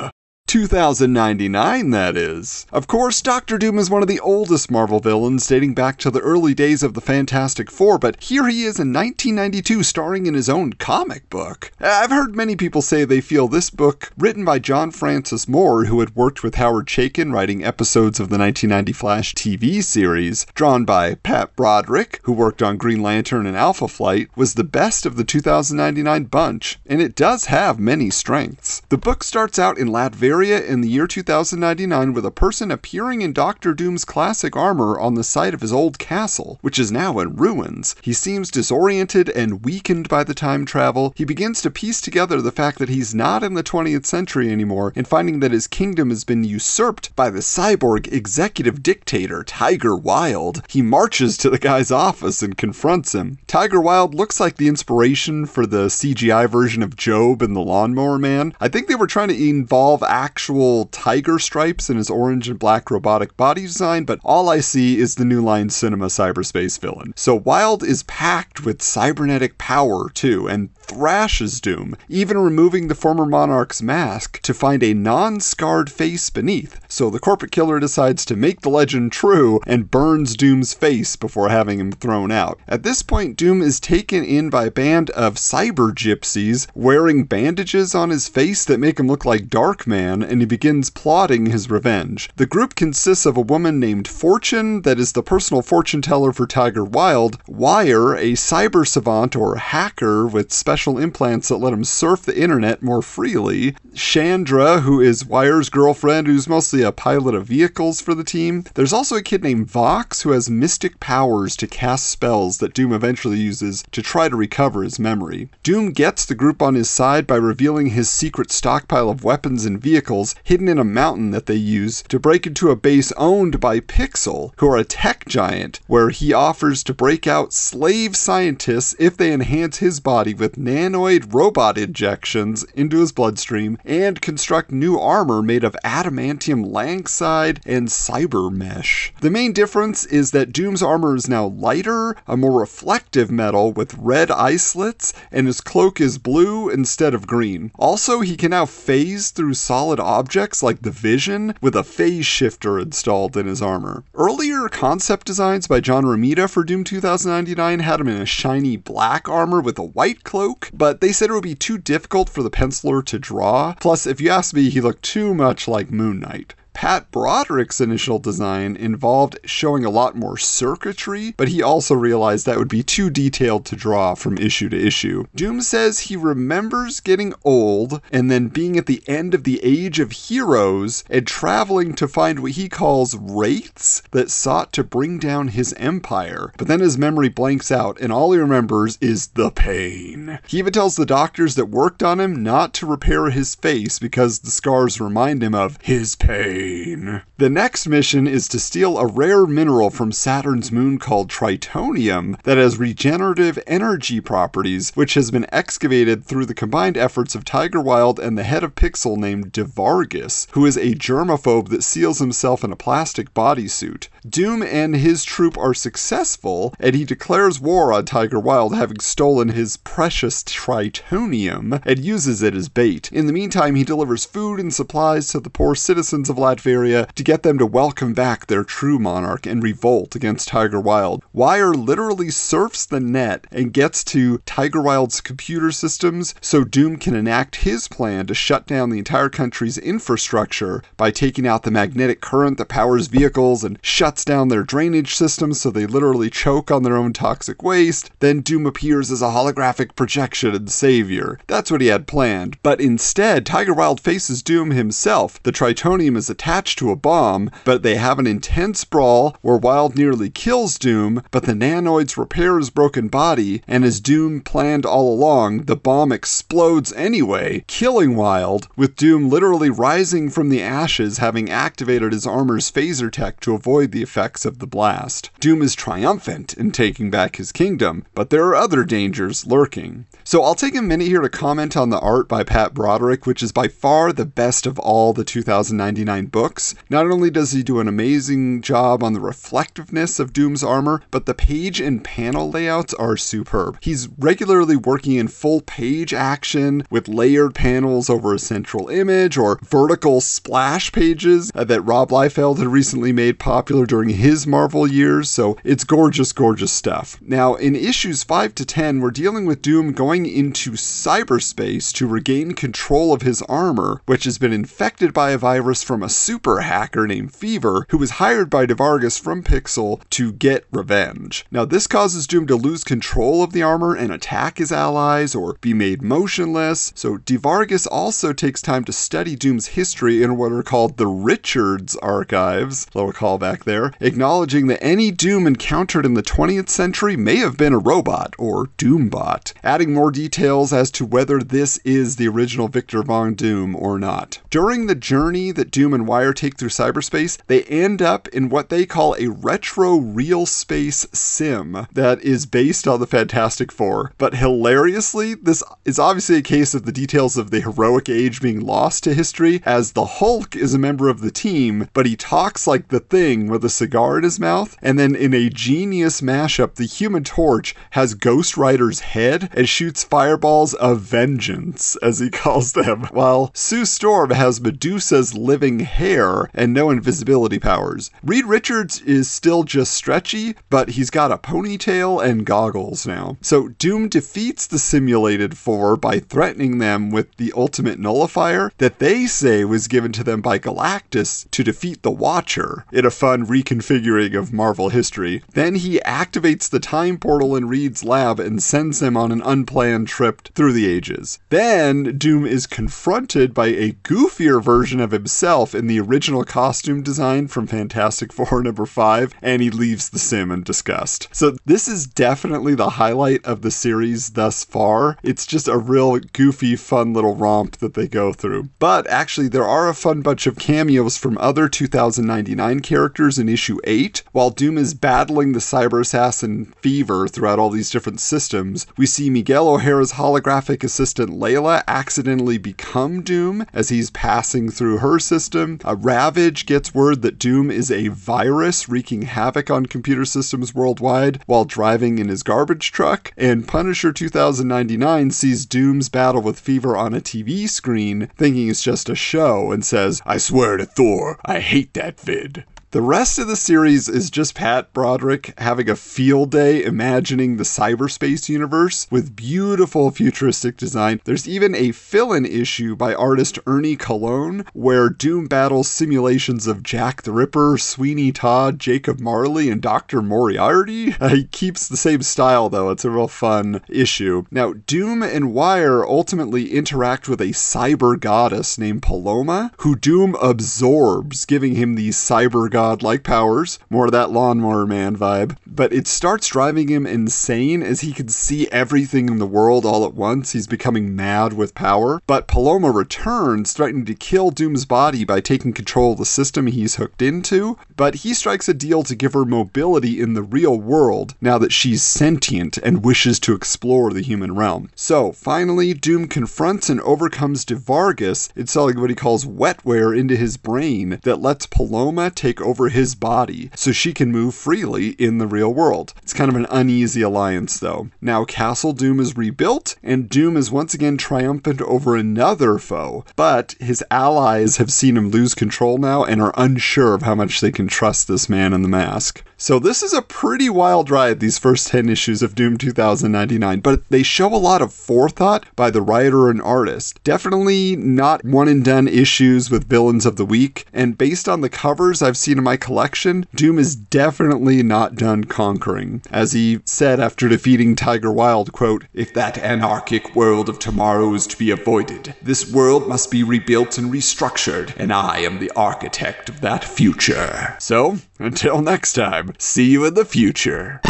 2099, 0.53 1.89
that 1.89 2.15
is. 2.15 2.67
Of 2.71 2.85
course, 2.85 3.23
Doctor 3.23 3.57
Doom 3.57 3.79
is 3.79 3.89
one 3.89 4.03
of 4.03 4.07
the 4.07 4.19
oldest 4.19 4.69
Marvel 4.69 4.99
villains, 4.99 5.47
dating 5.47 5.73
back 5.73 5.97
to 5.97 6.11
the 6.11 6.19
early 6.19 6.53
days 6.53 6.83
of 6.83 6.93
the 6.93 7.01
Fantastic 7.01 7.71
Four, 7.71 7.97
but 7.97 8.21
here 8.21 8.47
he 8.47 8.61
is 8.61 8.79
in 8.79 8.93
1992, 8.93 9.81
starring 9.81 10.27
in 10.27 10.35
his 10.35 10.49
own 10.49 10.73
comic 10.73 11.27
book. 11.31 11.71
I've 11.79 12.11
heard 12.11 12.35
many 12.35 12.55
people 12.55 12.83
say 12.83 13.03
they 13.03 13.19
feel 13.19 13.47
this 13.47 13.71
book, 13.71 14.11
written 14.15 14.45
by 14.45 14.59
John 14.59 14.91
Francis 14.91 15.47
Moore, 15.47 15.85
who 15.85 16.01
had 16.01 16.15
worked 16.15 16.43
with 16.43 16.53
Howard 16.53 16.85
Chaykin 16.85 17.33
writing 17.33 17.63
episodes 17.63 18.19
of 18.19 18.29
the 18.29 18.37
1990 18.37 18.93
Flash 18.93 19.33
TV 19.33 19.83
series, 19.83 20.45
drawn 20.53 20.85
by 20.85 21.15
Pat 21.15 21.55
Broderick, 21.55 22.19
who 22.25 22.31
worked 22.31 22.61
on 22.61 22.77
Green 22.77 23.01
Lantern 23.01 23.47
and 23.47 23.57
Alpha 23.57 23.87
Flight, 23.87 24.29
was 24.35 24.53
the 24.53 24.63
best 24.63 25.07
of 25.07 25.15
the 25.15 25.23
2099 25.23 26.25
bunch, 26.25 26.79
and 26.85 27.01
it 27.01 27.15
does 27.15 27.45
have 27.45 27.79
many 27.79 28.11
strengths. 28.11 28.72
The 28.93 28.99
book 28.99 29.23
starts 29.23 29.57
out 29.57 29.79
in 29.79 29.87
Latveria 29.87 30.63
in 30.63 30.81
the 30.81 30.87
year 30.87 31.07
2099 31.07 32.13
with 32.13 32.27
a 32.27 32.29
person 32.29 32.69
appearing 32.69 33.23
in 33.23 33.33
Doctor 33.33 33.73
Doom's 33.73 34.05
classic 34.05 34.55
armor 34.55 34.99
on 34.99 35.15
the 35.15 35.23
site 35.23 35.55
of 35.55 35.61
his 35.61 35.73
old 35.73 35.97
castle, 35.97 36.59
which 36.61 36.77
is 36.77 36.91
now 36.91 37.17
in 37.17 37.35
ruins. 37.35 37.95
He 38.03 38.13
seems 38.13 38.51
disoriented 38.51 39.29
and 39.29 39.65
weakened 39.65 40.09
by 40.09 40.23
the 40.23 40.35
time 40.35 40.63
travel. 40.63 41.11
He 41.15 41.25
begins 41.25 41.59
to 41.63 41.71
piece 41.71 42.01
together 42.01 42.39
the 42.39 42.51
fact 42.51 42.77
that 42.77 42.89
he's 42.89 43.15
not 43.15 43.41
in 43.41 43.55
the 43.55 43.63
20th 43.63 44.05
century 44.05 44.51
anymore 44.51 44.93
and 44.95 45.07
finding 45.07 45.39
that 45.39 45.53
his 45.53 45.65
kingdom 45.65 46.11
has 46.11 46.23
been 46.23 46.43
usurped 46.43 47.15
by 47.15 47.31
the 47.31 47.39
cyborg 47.39 48.13
executive 48.13 48.83
dictator 48.83 49.43
Tiger 49.43 49.95
Wylde. 49.95 50.61
He 50.69 50.83
marches 50.83 51.35
to 51.37 51.49
the 51.49 51.57
guy's 51.57 51.89
office 51.89 52.43
and 52.43 52.55
confronts 52.55 53.15
him. 53.15 53.39
Tiger 53.47 53.81
Wylde 53.81 54.13
looks 54.13 54.39
like 54.39 54.57
the 54.57 54.67
inspiration 54.67 55.47
for 55.47 55.65
the 55.65 55.87
CGI 55.87 56.47
version 56.47 56.83
of 56.83 56.95
Jobe 56.95 57.41
and 57.41 57.55
the 57.55 57.59
Lawnmower 57.59 58.19
Man. 58.19 58.53
I 58.61 58.67
think 58.67 58.82
they 58.87 58.95
were 58.95 59.07
trying 59.07 59.29
to 59.29 59.49
involve 59.49 60.03
actual 60.03 60.85
tiger 60.85 61.39
stripes 61.39 61.89
in 61.89 61.97
his 61.97 62.09
orange 62.09 62.49
and 62.49 62.59
black 62.59 62.89
robotic 62.91 63.35
body 63.37 63.61
design, 63.61 64.03
but 64.03 64.19
all 64.23 64.49
I 64.49 64.59
see 64.59 64.99
is 64.99 65.15
the 65.15 65.25
New 65.25 65.41
Line 65.41 65.69
Cinema 65.69 66.07
cyberspace 66.07 66.79
villain. 66.79 67.13
So 67.15 67.35
Wylde 67.35 67.83
is 67.83 68.03
packed 68.03 68.65
with 68.65 68.81
cybernetic 68.81 69.57
power 69.57 70.09
too, 70.09 70.47
and 70.47 70.69
thrashes 70.75 71.61
Doom, 71.61 71.95
even 72.09 72.37
removing 72.37 72.87
the 72.87 72.95
former 72.95 73.25
monarch's 73.25 73.81
mask 73.81 74.41
to 74.41 74.53
find 74.53 74.83
a 74.83 74.93
non 74.93 75.39
scarred 75.39 75.89
face 75.89 76.29
beneath. 76.29 76.79
So 76.87 77.09
the 77.09 77.19
corporate 77.19 77.51
killer 77.51 77.79
decides 77.79 78.25
to 78.25 78.35
make 78.35 78.61
the 78.61 78.69
legend 78.69 79.11
true 79.11 79.59
and 79.65 79.89
burns 79.89 80.35
Doom's 80.35 80.73
face 80.73 81.15
before 81.15 81.49
having 81.49 81.79
him 81.79 81.91
thrown 81.91 82.31
out. 82.31 82.59
At 82.67 82.83
this 82.83 83.01
point, 83.01 83.37
Doom 83.37 83.61
is 83.61 83.79
taken 83.79 84.23
in 84.23 84.49
by 84.49 84.65
a 84.65 84.71
band 84.71 85.09
of 85.11 85.35
cyber 85.35 85.91
gypsies 85.91 86.67
wearing 86.75 87.23
bandages 87.23 87.95
on 87.95 88.09
his 88.09 88.27
face 88.27 88.62
that 88.65 88.79
make 88.79 88.99
him 88.99 89.07
look 89.07 89.25
like 89.25 89.47
Darkman 89.47 90.23
and 90.23 90.41
he 90.41 90.45
begins 90.45 90.89
plotting 90.89 91.47
his 91.47 91.69
revenge. 91.69 92.29
The 92.35 92.45
group 92.45 92.75
consists 92.75 93.25
of 93.25 93.37
a 93.37 93.41
woman 93.41 93.79
named 93.79 94.07
Fortune, 94.07 94.81
that 94.83 94.99
is 94.99 95.11
the 95.11 95.23
personal 95.23 95.61
fortune 95.61 96.01
teller 96.01 96.31
for 96.31 96.47
Tiger 96.47 96.83
Wylde, 96.83 97.37
Wire, 97.47 98.15
a 98.15 98.33
cyber 98.33 98.87
savant 98.87 99.35
or 99.35 99.57
hacker 99.57 100.25
with 100.25 100.53
special 100.53 100.97
implants 100.97 101.49
that 101.49 101.57
let 101.57 101.73
him 101.73 101.83
surf 101.83 102.23
the 102.23 102.39
internet 102.39 102.81
more 102.81 103.01
freely, 103.01 103.75
Chandra, 103.93 104.79
who 104.81 105.01
is 105.01 105.25
Wire's 105.25 105.69
girlfriend, 105.69 106.27
who's 106.27 106.47
mostly 106.47 106.81
a 106.81 106.91
pilot 106.91 107.35
of 107.35 107.47
vehicles 107.47 108.01
for 108.01 108.15
the 108.15 108.23
team. 108.23 108.63
There's 108.73 108.93
also 108.93 109.15
a 109.15 109.21
kid 109.21 109.43
named 109.43 109.67
Vox 109.67 110.21
who 110.21 110.31
has 110.31 110.49
mystic 110.49 110.99
powers 110.99 111.55
to 111.57 111.67
cast 111.67 112.07
spells 112.07 112.57
that 112.59 112.73
Doom 112.73 112.93
eventually 112.93 113.37
uses 113.37 113.83
to 113.91 114.01
try 114.01 114.29
to 114.29 114.35
recover 114.35 114.83
his 114.83 114.99
memory. 114.99 115.49
Doom 115.63 115.91
gets 115.91 116.25
the 116.25 116.35
group 116.35 116.61
on 116.61 116.75
his 116.75 116.89
side 116.89 117.27
by 117.27 117.35
revealing 117.35 117.87
his 117.87 118.09
secret 118.09 118.51
stockpile 118.53 119.09
of 119.09 119.23
weapons 119.23 119.65
and 119.65 119.81
vehicles 119.81 120.35
hidden 120.43 120.67
in 120.67 120.77
a 120.77 120.83
mountain 120.83 121.31
that 121.31 121.47
they 121.47 121.55
use 121.55 122.03
to 122.03 122.19
break 122.19 122.47
into 122.47 122.69
a 122.69 122.75
base 122.75 123.11
owned 123.13 123.59
by 123.59 123.79
Pixel, 123.79 124.51
who 124.57 124.67
are 124.67 124.77
a 124.77 124.83
tech 124.83 125.25
giant, 125.27 125.79
where 125.87 126.09
he 126.09 126.31
offers 126.31 126.83
to 126.83 126.93
break 126.93 127.27
out 127.27 127.53
slave 127.53 128.15
scientists 128.15 128.95
if 128.99 129.17
they 129.17 129.33
enhance 129.33 129.77
his 129.77 129.99
body 129.99 130.33
with 130.33 130.57
nanoid 130.57 131.33
robot 131.33 131.77
injections 131.77 132.63
into 132.75 132.99
his 132.99 133.11
bloodstream 133.11 133.77
and 133.83 134.21
construct 134.21 134.71
new 134.71 134.99
armor 134.99 135.41
made 135.41 135.63
of 135.63 135.75
adamantium 135.83 136.71
langside 136.71 137.59
and 137.65 137.87
cyber 137.87 138.51
mesh. 138.51 139.13
The 139.21 139.31
main 139.31 139.53
difference 139.53 140.05
is 140.05 140.31
that 140.31 140.53
Doom's 140.53 140.83
armor 140.83 141.15
is 141.15 141.27
now 141.27 141.47
lighter, 141.47 142.15
a 142.27 142.37
more 142.37 142.59
reflective 142.59 143.31
metal 143.31 143.73
with 143.73 143.95
red 143.97 144.29
eye 144.29 144.57
slits, 144.57 145.13
and 145.31 145.47
his 145.47 145.61
cloak 145.61 145.99
is 145.99 146.17
blue 146.17 146.69
instead 146.69 147.13
of 147.13 147.27
green. 147.27 147.71
Also, 147.79 148.21
he 148.21 148.37
can 148.43 148.51
now 148.51 148.65
phase 148.65 149.29
through 149.29 149.53
solid 149.53 150.01
objects 150.01 150.61
like 150.61 150.81
the 150.81 150.91
Vision 150.91 151.55
with 151.61 151.77
a 151.77 151.81
phase 151.81 152.25
shifter 152.25 152.77
installed 152.77 153.37
in 153.37 153.47
his 153.47 153.61
armor. 153.61 154.03
Earlier 154.15 154.67
concept 154.67 155.25
designs 155.25 155.65
by 155.65 155.79
John 155.79 156.03
Romita 156.03 156.49
for 156.49 156.65
Doom 156.65 156.83
2099 156.83 157.79
had 157.79 158.01
him 158.01 158.09
in 158.09 158.21
a 158.21 158.25
shiny 158.25 158.75
black 158.75 159.29
armor 159.29 159.61
with 159.61 159.79
a 159.79 159.83
white 159.83 160.25
cloak, 160.25 160.69
but 160.73 160.99
they 160.99 161.13
said 161.13 161.29
it 161.29 161.33
would 161.33 161.41
be 161.43 161.55
too 161.55 161.77
difficult 161.77 162.29
for 162.29 162.43
the 162.43 162.51
penciler 162.51 163.01
to 163.05 163.17
draw. 163.17 163.75
Plus, 163.79 164.05
if 164.05 164.19
you 164.19 164.29
ask 164.29 164.53
me, 164.53 164.69
he 164.69 164.81
looked 164.81 165.03
too 165.03 165.33
much 165.33 165.65
like 165.65 165.89
Moon 165.89 166.19
Knight. 166.19 166.53
Pat 166.73 167.09
Broderick's 167.11 167.79
initial 167.79 168.19
design 168.19 168.75
involved 168.75 169.39
showing 169.45 169.85
a 169.85 169.89
lot 169.89 170.17
more 170.17 170.37
circuitry, 170.37 171.33
but 171.37 171.47
he 171.47 171.61
also 171.61 171.95
realized 171.95 172.45
that 172.45 172.57
would 172.57 172.67
be 172.67 172.83
too 172.83 173.09
detailed 173.09 173.63
to 173.65 173.75
draw 173.75 174.15
from 174.15 174.37
issue 174.37 174.67
to 174.69 174.77
issue. 174.77 175.23
Doom 175.33 175.61
says 175.61 175.99
he 175.99 176.15
remembers 176.15 176.99
getting 176.99 177.33
old 177.45 178.01
and 178.11 178.29
then 178.29 178.47
being 178.47 178.77
at 178.77 178.85
the 178.85 179.01
end 179.07 179.33
of 179.33 179.43
the 179.43 179.61
age 179.63 179.99
of 179.99 180.11
heroes 180.11 181.03
and 181.09 181.25
traveling 181.25 181.93
to 181.93 182.07
find 182.07 182.39
what 182.39 182.51
he 182.51 182.67
calls 182.67 183.15
wraiths 183.15 184.01
that 184.11 184.31
sought 184.31 184.73
to 184.73 184.83
bring 184.83 185.19
down 185.19 185.49
his 185.49 185.73
empire. 185.73 186.51
But 186.57 186.67
then 186.67 186.81
his 186.81 186.97
memory 186.97 187.29
blanks 187.29 187.71
out 187.71 187.99
and 188.01 188.11
all 188.11 188.33
he 188.33 188.39
remembers 188.39 188.97
is 188.99 189.27
the 189.27 189.51
pain. 189.51 190.39
He 190.47 190.57
even 190.57 190.73
tells 190.73 190.95
the 190.95 191.05
doctors 191.05 191.55
that 191.55 191.69
worked 191.69 192.03
on 192.03 192.19
him 192.19 192.43
not 192.43 192.73
to 192.75 192.85
repair 192.85 193.29
his 193.29 193.55
face 193.55 193.99
because 193.99 194.39
the 194.39 194.51
scars 194.51 194.99
remind 194.99 195.43
him 195.43 195.55
of 195.55 195.77
his 195.81 196.15
pain. 196.15 196.62
The 196.63 197.49
next 197.49 197.87
mission 197.87 198.25
is 198.25 198.47
to 198.47 198.59
steal 198.59 198.97
a 198.97 199.05
rare 199.05 199.45
mineral 199.45 199.89
from 199.89 200.13
Saturn's 200.13 200.71
moon 200.71 200.97
called 200.97 201.29
Tritonium 201.29 202.41
that 202.43 202.57
has 202.57 202.77
regenerative 202.77 203.59
energy 203.67 204.21
properties, 204.21 204.91
which 204.95 205.15
has 205.15 205.29
been 205.29 205.45
excavated 205.51 206.23
through 206.23 206.45
the 206.45 206.53
combined 206.53 206.95
efforts 206.95 207.35
of 207.35 207.43
Tiger 207.43 207.81
Wylde 207.81 208.19
and 208.19 208.37
the 208.37 208.43
head 208.43 208.63
of 208.63 208.75
Pixel 208.75 209.17
named 209.17 209.51
DeVargas, 209.51 210.47
who 210.51 210.65
is 210.65 210.77
a 210.77 210.95
germaphobe 210.95 211.67
that 211.67 211.83
seals 211.83 212.19
himself 212.19 212.63
in 212.63 212.71
a 212.71 212.77
plastic 212.77 213.33
bodysuit. 213.33 214.07
Doom 214.27 214.63
and 214.63 214.95
his 214.95 215.25
troop 215.25 215.57
are 215.57 215.73
successful, 215.73 216.73
and 216.79 216.95
he 216.95 217.03
declares 217.03 217.59
war 217.59 217.91
on 217.91 218.05
Tiger 218.05 218.39
Wylde, 218.39 218.75
having 218.75 219.01
stolen 219.01 219.49
his 219.49 219.75
precious 219.77 220.43
Tritonium, 220.43 221.81
and 221.85 222.05
uses 222.05 222.41
it 222.41 222.55
as 222.55 222.69
bait. 222.69 223.11
In 223.11 223.27
the 223.27 223.33
meantime, 223.33 223.75
he 223.75 223.83
delivers 223.83 224.23
food 224.23 224.61
and 224.61 224.73
supplies 224.73 225.27
to 225.29 225.41
the 225.41 225.49
poor 225.49 225.75
citizens 225.75 226.29
of 226.29 226.37
Latveria 226.53 227.11
to 227.13 227.23
get 227.23 227.43
them 227.43 227.57
to 227.57 227.65
welcome 227.65 228.13
back 228.13 228.45
their 228.45 228.63
true 228.63 228.99
monarch 228.99 229.47
and 229.47 229.63
revolt 229.63 230.15
against 230.15 230.47
Tiger 230.47 230.79
Wylde. 230.79 231.23
Wire 231.33 231.73
literally 231.73 232.29
surfs 232.29 232.85
the 232.85 232.99
net 232.99 233.47
and 233.51 233.73
gets 233.73 234.03
to 234.03 234.37
Tiger 234.39 234.81
Wylde's 234.81 235.21
computer 235.21 235.71
systems 235.71 236.35
so 236.41 236.63
Doom 236.63 236.97
can 236.97 237.15
enact 237.15 237.57
his 237.57 237.87
plan 237.87 238.27
to 238.27 238.35
shut 238.35 238.67
down 238.67 238.89
the 238.89 238.99
entire 238.99 239.29
country's 239.29 239.77
infrastructure 239.79 240.83
by 240.95 241.09
taking 241.09 241.47
out 241.47 241.63
the 241.63 241.71
magnetic 241.71 242.21
current 242.21 242.57
that 242.57 242.67
powers 242.67 243.07
vehicles 243.07 243.63
and 243.63 243.79
shuts 243.81 244.23
down 244.23 244.49
their 244.49 244.63
drainage 244.63 245.15
systems 245.15 245.61
so 245.61 245.71
they 245.71 245.87
literally 245.87 246.29
choke 246.29 246.69
on 246.69 246.83
their 246.83 246.97
own 246.97 247.13
toxic 247.13 247.63
waste. 247.63 248.11
Then 248.19 248.41
Doom 248.41 248.65
appears 248.67 249.11
as 249.11 249.21
a 249.21 249.29
holographic 249.29 249.95
projection 249.95 250.53
and 250.53 250.69
savior. 250.69 251.39
That's 251.47 251.71
what 251.71 251.81
he 251.81 251.87
had 251.87 252.05
planned. 252.05 252.57
But 252.61 252.79
instead, 252.79 253.45
Tiger 253.45 253.73
Wylde 253.73 253.99
faces 253.99 254.43
Doom 254.43 254.71
himself. 254.71 255.41
The 255.43 255.51
Tritonium 255.51 256.15
is 256.17 256.29
attached 256.43 256.77
to 256.77 256.91
a 256.91 256.95
bomb, 256.95 257.49
but 257.63 257.83
they 257.83 257.95
have 257.95 258.19
an 258.19 258.27
intense 258.27 258.83
brawl 258.83 259.33
where 259.41 259.55
Wylde 259.55 259.95
nearly 259.95 260.29
kills 260.29 260.77
Doom, 260.77 261.23
but 261.31 261.43
the 261.43 261.53
nanoids 261.53 262.17
repair 262.17 262.57
his 262.57 262.69
broken 262.69 263.07
body, 263.07 263.61
and 263.65 263.85
as 263.85 264.01
Doom 264.01 264.41
planned 264.41 264.85
all 264.85 265.13
along, 265.13 265.59
the 265.63 265.77
bomb 265.77 266.11
explodes 266.11 266.91
anyway, 266.97 267.63
killing 267.67 268.17
Wylde, 268.17 268.67
with 268.75 268.97
Doom 268.97 269.29
literally 269.29 269.69
rising 269.69 270.29
from 270.29 270.49
the 270.49 270.61
ashes, 270.61 271.19
having 271.19 271.49
activated 271.49 272.11
his 272.11 272.27
armor's 272.27 272.69
phaser 272.69 273.09
tech 273.09 273.39
to 273.39 273.53
avoid 273.53 273.93
the 273.93 274.03
effects 274.03 274.43
of 274.43 274.59
the 274.59 274.67
blast. 274.67 275.29
Doom 275.39 275.61
is 275.61 275.73
triumphant 275.73 276.53
in 276.55 276.73
taking 276.73 277.09
back 277.09 277.37
his 277.37 277.53
kingdom, 277.53 278.03
but 278.13 278.31
there 278.31 278.45
are 278.47 278.55
other 278.55 278.83
dangers 278.83 279.47
lurking. 279.47 280.05
So 280.25 280.43
I'll 280.43 280.55
take 280.55 280.75
a 280.75 280.81
minute 280.81 281.07
here 281.07 281.21
to 281.21 281.29
comment 281.29 281.77
on 281.77 281.89
the 281.89 281.99
art 281.99 282.27
by 282.27 282.43
Pat 282.43 282.73
Broderick, 282.73 283.25
which 283.25 283.41
is 283.41 283.53
by 283.53 283.69
far 283.69 284.11
the 284.11 284.25
best 284.25 284.65
of 284.65 284.77
all 284.77 285.13
the 285.13 285.23
2099 285.23 286.32
books. 286.33 286.75
Not 286.89 287.09
only 287.09 287.29
does 287.29 287.51
he 287.51 287.63
do 287.63 287.79
an 287.79 287.87
amazing 287.87 288.61
job 288.61 289.01
on 289.01 289.13
the 289.13 289.21
reflectiveness 289.21 290.19
of 290.19 290.33
Doom's 290.33 290.63
armor, 290.63 291.01
but 291.11 291.25
the 291.25 291.33
page 291.33 291.79
and 291.79 292.03
panel 292.03 292.51
layouts 292.51 292.93
are 292.95 293.15
superb. 293.15 293.77
He's 293.79 294.09
regularly 294.19 294.75
working 294.75 295.13
in 295.13 295.29
full 295.29 295.61
page 295.61 296.13
action 296.13 296.85
with 296.89 297.07
layered 297.07 297.55
panels 297.55 298.09
over 298.09 298.33
a 298.33 298.39
central 298.39 298.89
image 298.89 299.37
or 299.37 299.59
vertical 299.63 300.19
splash 300.19 300.91
pages 300.91 301.51
uh, 301.55 301.63
that 301.65 301.81
Rob 301.81 302.09
Liefeld 302.09 302.57
had 302.57 302.67
recently 302.67 303.13
made 303.13 303.39
popular 303.39 303.85
during 303.85 304.09
his 304.09 304.47
Marvel 304.47 304.87
years, 304.87 305.29
so 305.29 305.55
it's 305.63 305.83
gorgeous, 305.83 306.33
gorgeous 306.33 306.71
stuff. 306.71 307.19
Now, 307.21 307.53
in 307.53 307.75
issues 307.75 308.23
5 308.23 308.55
to 308.55 308.65
10, 308.65 308.99
we're 308.99 309.11
dealing 309.11 309.45
with 309.45 309.61
Doom 309.61 309.93
going 309.93 310.25
into 310.25 310.71
cyberspace 310.71 311.93
to 311.93 312.07
regain 312.07 312.53
control 312.53 313.13
of 313.13 313.21
his 313.21 313.43
armor, 313.43 314.01
which 314.07 314.23
has 314.23 314.39
been 314.39 314.51
infected 314.51 315.13
by 315.13 315.31
a 315.31 315.37
virus 315.37 315.83
from 315.83 316.01
a 316.01 316.09
super 316.23 316.61
hacker 316.61 317.05
named 317.05 317.33
Fever, 317.33 317.85
who 317.89 317.97
was 317.97 318.11
hired 318.11 318.49
by 318.49 318.65
DeVargas 318.65 319.19
from 319.19 319.43
Pixel 319.43 319.99
to 320.09 320.31
get 320.31 320.65
revenge. 320.71 321.45
Now, 321.51 321.65
this 321.65 321.85
causes 321.85 322.27
Doom 322.27 322.47
to 322.47 322.55
lose 322.55 322.85
control 322.85 323.43
of 323.43 323.51
the 323.51 323.61
armor 323.61 323.93
and 323.93 324.09
attack 324.09 324.57
his 324.57 324.71
allies 324.71 325.35
or 325.35 325.57
be 325.59 325.73
made 325.73 326.01
motionless. 326.01 326.93
So, 326.95 327.17
DeVargas 327.17 327.89
also 327.91 328.31
takes 328.31 328.61
time 328.61 328.85
to 328.85 328.93
study 328.93 329.35
Doom's 329.35 329.67
history 329.67 330.23
in 330.23 330.37
what 330.37 330.53
are 330.53 330.63
called 330.63 330.95
the 330.95 331.07
Richards 331.07 331.97
archives, 331.97 332.87
a 332.95 332.99
little 332.99 333.11
callback 333.11 333.65
there, 333.65 333.91
acknowledging 333.99 334.67
that 334.67 334.81
any 334.81 335.11
Doom 335.11 335.45
encountered 335.45 336.05
in 336.05 336.13
the 336.13 336.23
20th 336.23 336.69
century 336.69 337.17
may 337.17 337.35
have 337.35 337.57
been 337.57 337.73
a 337.73 337.77
robot 337.77 338.33
or 338.39 338.67
Doombot, 338.77 339.51
adding 339.61 339.93
more 339.93 340.09
details 340.09 340.71
as 340.71 340.89
to 340.91 341.05
whether 341.05 341.39
this 341.39 341.79
is 341.79 342.15
the 342.15 342.29
original 342.29 342.69
Victor 342.69 343.03
Von 343.03 343.33
Doom 343.33 343.75
or 343.75 343.99
not. 343.99 344.39
During 344.49 344.87
the 344.87 344.95
journey 344.95 345.51
that 345.51 345.69
Doom 345.69 345.93
and 345.93 346.12
Wire 346.13 346.31
take 346.31 346.59
through 346.59 346.69
cyberspace, 346.69 347.39
they 347.47 347.63
end 347.63 347.99
up 347.99 348.27
in 348.27 348.47
what 348.47 348.69
they 348.69 348.85
call 348.85 349.15
a 349.17 349.29
retro 349.29 349.95
real 349.95 350.45
space 350.45 351.07
sim 351.11 351.87
that 351.91 352.21
is 352.21 352.45
based 352.45 352.87
on 352.87 352.99
the 352.99 353.07
Fantastic 353.07 353.71
Four. 353.71 354.11
But 354.19 354.35
hilariously, 354.35 355.33
this 355.33 355.63
is 355.85 355.97
obviously 355.97 356.37
a 356.37 356.43
case 356.43 356.75
of 356.75 356.85
the 356.85 356.91
details 356.91 357.35
of 357.35 357.49
the 357.49 357.61
heroic 357.61 358.09
age 358.09 358.41
being 358.41 358.59
lost 358.59 359.03
to 359.05 359.15
history, 359.15 359.63
as 359.65 359.93
the 359.93 360.05
Hulk 360.05 360.55
is 360.55 360.75
a 360.75 360.77
member 360.77 361.09
of 361.09 361.21
the 361.21 361.31
team, 361.31 361.89
but 361.93 362.05
he 362.05 362.15
talks 362.15 362.67
like 362.67 362.89
the 362.89 362.99
thing 362.99 363.47
with 363.47 363.65
a 363.65 363.69
cigar 363.69 364.19
in 364.19 364.23
his 364.23 364.39
mouth. 364.39 364.77
And 364.83 364.99
then 364.99 365.15
in 365.15 365.33
a 365.33 365.49
genius 365.49 366.21
mashup, 366.21 366.75
the 366.75 366.85
Human 366.85 367.23
Torch 367.23 367.73
has 367.89 368.13
Ghost 368.13 368.55
Rider's 368.55 368.99
head 368.99 369.49
and 369.55 369.67
shoots 369.67 370.03
fireballs 370.03 370.75
of 370.75 371.01
vengeance, 371.01 371.95
as 372.03 372.19
he 372.19 372.29
calls 372.43 372.73
them, 372.73 373.05
while 373.05 373.49
Sue 373.55 373.85
Storm 373.85 374.29
has 374.29 374.61
Medusa's 374.61 375.33
living 375.33 375.79
hair 375.93 376.49
and 376.53 376.73
no 376.73 376.89
invisibility 376.89 377.59
powers. 377.59 378.11
Reed 378.23 378.45
Richards 378.45 379.01
is 379.01 379.29
still 379.29 379.63
just 379.63 379.93
stretchy, 379.93 380.55
but 380.69 380.89
he's 380.89 381.09
got 381.09 381.31
a 381.31 381.37
ponytail 381.37 382.23
and 382.23 382.45
goggles 382.45 383.05
now. 383.05 383.37
So 383.41 383.69
Doom 383.69 384.09
defeats 384.09 384.67
the 384.67 384.79
simulated 384.79 385.57
four 385.57 385.95
by 385.95 386.19
threatening 386.19 386.79
them 386.79 387.11
with 387.11 387.35
the 387.37 387.53
ultimate 387.55 387.99
nullifier 387.99 388.71
that 388.79 388.99
they 388.99 389.27
say 389.27 389.63
was 389.63 389.87
given 389.87 390.11
to 390.13 390.23
them 390.23 390.41
by 390.41 390.59
Galactus 390.59 391.49
to 391.51 391.63
defeat 391.63 392.01
the 392.01 392.11
Watcher 392.11 392.85
in 392.91 393.05
a 393.05 393.11
fun 393.11 393.45
reconfiguring 393.45 394.37
of 394.37 394.51
Marvel 394.51 394.89
history. 394.89 395.43
Then 395.53 395.75
he 395.75 395.99
activates 395.99 396.69
the 396.69 396.79
time 396.79 397.17
portal 397.17 397.55
in 397.55 397.67
Reed's 397.67 398.03
lab 398.03 398.39
and 398.39 398.61
sends 398.61 398.99
them 398.99 399.15
on 399.15 399.31
an 399.31 399.41
unplanned 399.43 400.07
trip 400.07 400.47
through 400.55 400.73
the 400.73 400.87
ages. 400.87 401.39
Then 401.49 402.17
Doom 402.17 402.45
is 402.45 402.67
confronted 402.67 403.53
by 403.53 403.67
a 403.67 403.93
goofier 404.03 404.61
version 404.61 404.99
of 404.99 405.11
himself 405.11 405.75
in 405.75 405.82
the 405.87 405.99
original 405.99 406.43
costume 406.43 407.01
design 407.01 407.47
from 407.47 407.67
Fantastic 407.67 408.31
Four 408.33 408.61
number 408.63 408.85
5 408.85 409.33
and 409.41 409.61
he 409.61 409.69
leaves 409.69 410.09
the 410.09 410.19
sim 410.19 410.51
in 410.51 410.63
disgust. 410.63 411.27
So 411.31 411.55
this 411.65 411.87
is 411.87 412.07
definitely 412.07 412.75
the 412.75 412.91
highlight 412.91 413.45
of 413.45 413.61
the 413.61 413.71
series 413.71 414.31
thus 414.31 414.63
far. 414.63 415.17
It's 415.23 415.45
just 415.45 415.67
a 415.67 415.77
real 415.77 416.19
goofy 416.19 416.75
fun 416.75 417.13
little 417.13 417.35
romp 417.35 417.77
that 417.77 417.93
they 417.93 418.07
go 418.07 418.33
through. 418.33 418.69
But 418.79 419.07
actually 419.07 419.47
there 419.47 419.65
are 419.65 419.89
a 419.89 419.95
fun 419.95 420.21
bunch 420.21 420.47
of 420.47 420.57
cameos 420.57 421.17
from 421.17 421.37
other 421.37 421.67
2099 421.67 422.79
characters 422.81 423.39
in 423.39 423.49
issue 423.49 423.77
8. 423.83 424.23
While 424.31 424.49
Doom 424.49 424.77
is 424.77 424.93
battling 424.93 425.51
the 425.51 425.59
cyber 425.59 426.01
assassin 426.01 426.73
fever 426.81 427.27
throughout 427.27 427.59
all 427.59 427.69
these 427.69 427.89
different 427.89 428.19
systems, 428.19 428.87
we 428.97 429.05
see 429.05 429.29
Miguel 429.29 429.67
O'Hara's 429.67 430.13
holographic 430.13 430.83
assistant 430.83 431.31
Lyla 431.31 431.83
accidentally 431.87 432.57
become 432.57 433.21
Doom 433.21 433.65
as 433.73 433.89
he's 433.89 434.09
passing 434.09 434.69
through 434.69 434.97
her 434.97 435.19
system. 435.19 435.72
A 435.85 435.95
Ravage 435.95 436.65
gets 436.65 436.93
word 436.93 437.21
that 437.21 437.39
Doom 437.39 437.71
is 437.71 437.89
a 437.89 438.09
virus 438.09 438.87
wreaking 438.87 439.23
havoc 439.23 439.71
on 439.71 439.85
computer 439.85 440.25
systems 440.25 440.75
worldwide 440.75 441.41
while 441.45 441.65
driving 441.65 442.19
in 442.19 442.27
his 442.27 442.43
garbage 442.43 442.91
truck. 442.91 443.31
And 443.37 443.67
Punisher 443.67 444.13
2099 444.13 445.31
sees 445.31 445.65
Doom's 445.65 446.09
battle 446.09 446.41
with 446.41 446.59
Fever 446.59 446.95
on 446.95 447.13
a 447.13 447.21
TV 447.21 447.67
screen, 447.69 448.29
thinking 448.37 448.69
it's 448.69 448.83
just 448.83 449.09
a 449.09 449.15
show, 449.15 449.71
and 449.71 449.83
says, 449.85 450.21
I 450.25 450.37
swear 450.37 450.77
to 450.77 450.85
Thor, 450.85 451.39
I 451.45 451.59
hate 451.59 451.93
that 451.93 452.19
vid. 452.19 452.65
The 452.93 453.01
rest 453.01 453.39
of 453.39 453.47
the 453.47 453.55
series 453.55 454.07
is 454.07 454.29
just 454.29 454.53
Pat 454.53 454.93
Broderick 454.93 455.55
having 455.57 455.89
a 455.89 455.95
field 455.95 456.51
day 456.51 456.83
imagining 456.83 457.57
the 457.57 457.63
cyberspace 457.63 458.47
universe 458.49 459.07
with 459.09 459.35
beautiful 459.35 460.11
futuristic 460.11 460.77
design. 460.77 461.19
There's 461.23 461.47
even 461.47 461.73
a 461.73 461.91
fill 461.91 462.31
in 462.33 462.45
issue 462.45 462.95
by 462.95 463.15
artist 463.15 463.57
Ernie 463.65 463.97
Colón 463.97 464.67
where 464.73 465.09
Doom 465.09 465.47
battles 465.47 465.87
simulations 465.87 466.67
of 466.67 466.83
Jack 466.83 467.23
the 467.23 467.31
Ripper, 467.31 467.79
Sweeney 467.79 468.31
Todd, 468.31 468.77
Jacob 468.77 469.19
Marley, 469.19 469.71
and 469.71 469.81
Dr. 469.81 470.21
Moriarty. 470.21 471.15
Uh, 471.19 471.29
he 471.29 471.45
keeps 471.45 471.87
the 471.87 471.97
same 471.97 472.21
style 472.21 472.69
though, 472.69 472.91
it's 472.91 473.05
a 473.05 473.09
real 473.09 473.27
fun 473.27 473.81
issue. 473.89 474.43
Now, 474.51 474.73
Doom 474.73 475.23
and 475.23 475.51
Wire 475.51 476.05
ultimately 476.05 476.71
interact 476.71 477.27
with 477.27 477.41
a 477.41 477.53
cyber 477.53 478.19
goddess 478.19 478.77
named 478.77 479.01
Paloma, 479.01 479.71
who 479.77 479.95
Doom 479.95 480.35
absorbs, 480.35 481.45
giving 481.45 481.73
him 481.73 481.95
these 481.95 482.17
cyber 482.17 482.69
god 482.69 482.82
like 483.01 483.23
powers, 483.23 483.79
more 483.89 484.05
of 484.05 484.11
that 484.11 484.31
lawnmower 484.31 484.85
man 484.85 485.15
vibe. 485.15 485.57
But 485.65 485.93
it 485.93 486.07
starts 486.07 486.47
driving 486.47 486.87
him 486.87 487.07
insane 487.07 487.81
as 487.81 488.01
he 488.01 488.13
can 488.13 488.27
see 488.27 488.67
everything 488.71 489.29
in 489.29 489.39
the 489.39 489.45
world 489.45 489.85
all 489.85 490.05
at 490.05 490.13
once. 490.13 490.51
He's 490.51 490.67
becoming 490.67 491.15
mad 491.15 491.53
with 491.53 491.73
power. 491.73 492.21
But 492.27 492.47
Paloma 492.47 492.91
returns, 492.91 493.73
threatening 493.73 494.05
to 494.05 494.15
kill 494.15 494.51
Doom's 494.51 494.85
body 494.85 495.23
by 495.23 495.39
taking 495.39 495.73
control 495.73 496.13
of 496.13 496.17
the 496.19 496.25
system 496.25 496.67
he's 496.67 496.95
hooked 496.95 497.21
into. 497.21 497.77
But 497.95 498.15
he 498.15 498.33
strikes 498.33 498.67
a 498.67 498.73
deal 498.73 499.03
to 499.03 499.15
give 499.15 499.33
her 499.33 499.45
mobility 499.45 500.19
in 500.19 500.33
the 500.33 500.43
real 500.43 500.77
world 500.77 501.35
now 501.39 501.57
that 501.57 501.71
she's 501.71 502.03
sentient 502.03 502.77
and 502.77 503.05
wishes 503.05 503.39
to 503.41 503.53
explore 503.53 504.11
the 504.11 504.21
human 504.21 504.55
realm. 504.55 504.89
So 504.95 505.31
finally, 505.31 505.93
Doom 505.93 506.27
confronts 506.27 506.89
and 506.89 506.99
overcomes 507.01 507.65
DeVargas, 507.65 508.49
installing 508.55 508.99
what 508.99 509.09
he 509.09 509.15
calls 509.15 509.45
wetware 509.45 510.17
into 510.17 510.35
his 510.35 510.57
brain 510.57 511.19
that 511.23 511.41
lets 511.41 511.65
Paloma 511.65 512.29
take 512.29 512.59
over 512.61 512.72
over 512.73 512.89
his 512.89 513.13
body 513.13 513.69
so 513.75 513.91
she 513.91 514.11
can 514.11 514.31
move 514.31 514.55
freely 514.55 515.09
in 515.19 515.37
the 515.37 515.45
real 515.45 515.71
world. 515.71 516.11
It's 516.23 516.33
kind 516.33 516.49
of 516.49 516.55
an 516.55 516.65
uneasy 516.71 517.21
alliance, 517.21 517.79
though. 517.79 518.09
Now, 518.19 518.45
Castle 518.45 518.93
Doom 518.93 519.19
is 519.19 519.37
rebuilt, 519.37 519.95
and 520.01 520.27
Doom 520.27 520.57
is 520.57 520.71
once 520.71 520.95
again 520.95 521.15
triumphant 521.17 521.83
over 521.83 522.15
another 522.15 522.79
foe, 522.79 523.25
but 523.35 523.75
his 523.79 524.03
allies 524.09 524.77
have 524.77 524.91
seen 524.91 525.17
him 525.17 525.29
lose 525.29 525.53
control 525.53 525.99
now 525.99 526.23
and 526.23 526.41
are 526.41 526.51
unsure 526.57 527.13
of 527.13 527.21
how 527.21 527.35
much 527.35 527.61
they 527.61 527.71
can 527.71 527.87
trust 527.87 528.27
this 528.27 528.49
man 528.49 528.73
in 528.73 528.81
the 528.81 528.87
mask. 528.87 529.43
So, 529.55 529.77
this 529.77 530.01
is 530.01 530.13
a 530.13 530.23
pretty 530.23 530.69
wild 530.69 531.11
ride, 531.11 531.39
these 531.39 531.59
first 531.59 531.87
10 531.87 532.09
issues 532.09 532.41
of 532.41 532.55
Doom 532.55 532.77
2099, 532.77 533.81
but 533.81 534.01
they 534.09 534.23
show 534.23 534.47
a 534.47 534.57
lot 534.57 534.81
of 534.81 534.91
forethought 534.91 535.67
by 535.75 535.91
the 535.91 536.01
writer 536.01 536.49
and 536.49 536.61
artist. 536.61 537.23
Definitely 537.23 537.95
not 537.95 538.43
one 538.43 538.67
and 538.67 538.83
done 538.83 539.07
issues 539.07 539.69
with 539.69 539.87
villains 539.87 540.25
of 540.25 540.37
the 540.37 540.45
week, 540.45 540.87
and 540.91 541.17
based 541.17 541.47
on 541.47 541.61
the 541.61 541.69
covers 541.69 542.21
I've 542.21 542.35
seen 542.35 542.62
my 542.63 542.77
collection, 542.77 543.45
Doom 543.53 543.77
is 543.77 543.95
definitely 543.95 544.81
not 544.81 545.15
done 545.15 545.43
conquering. 545.43 546.21
As 546.31 546.53
he 546.53 546.79
said 546.85 547.19
after 547.19 547.47
defeating 547.49 547.95
Tiger 547.95 548.31
Wylde, 548.31 548.71
quote, 548.71 549.05
If 549.13 549.33
that 549.33 549.57
anarchic 549.57 550.35
world 550.35 550.69
of 550.69 550.79
tomorrow 550.79 551.33
is 551.33 551.45
to 551.47 551.57
be 551.57 551.71
avoided, 551.71 552.35
this 552.41 552.71
world 552.71 553.07
must 553.07 553.29
be 553.29 553.43
rebuilt 553.43 553.97
and 553.97 554.11
restructured, 554.11 554.93
and 554.97 555.11
I 555.11 555.39
am 555.39 555.59
the 555.59 555.71
architect 555.75 556.49
of 556.49 556.61
that 556.61 556.83
future. 556.83 557.75
So, 557.79 558.17
until 558.39 558.81
next 558.81 559.13
time, 559.13 559.53
see 559.59 559.89
you 559.89 560.05
in 560.05 560.13
the 560.13 560.25
future. 560.25 561.01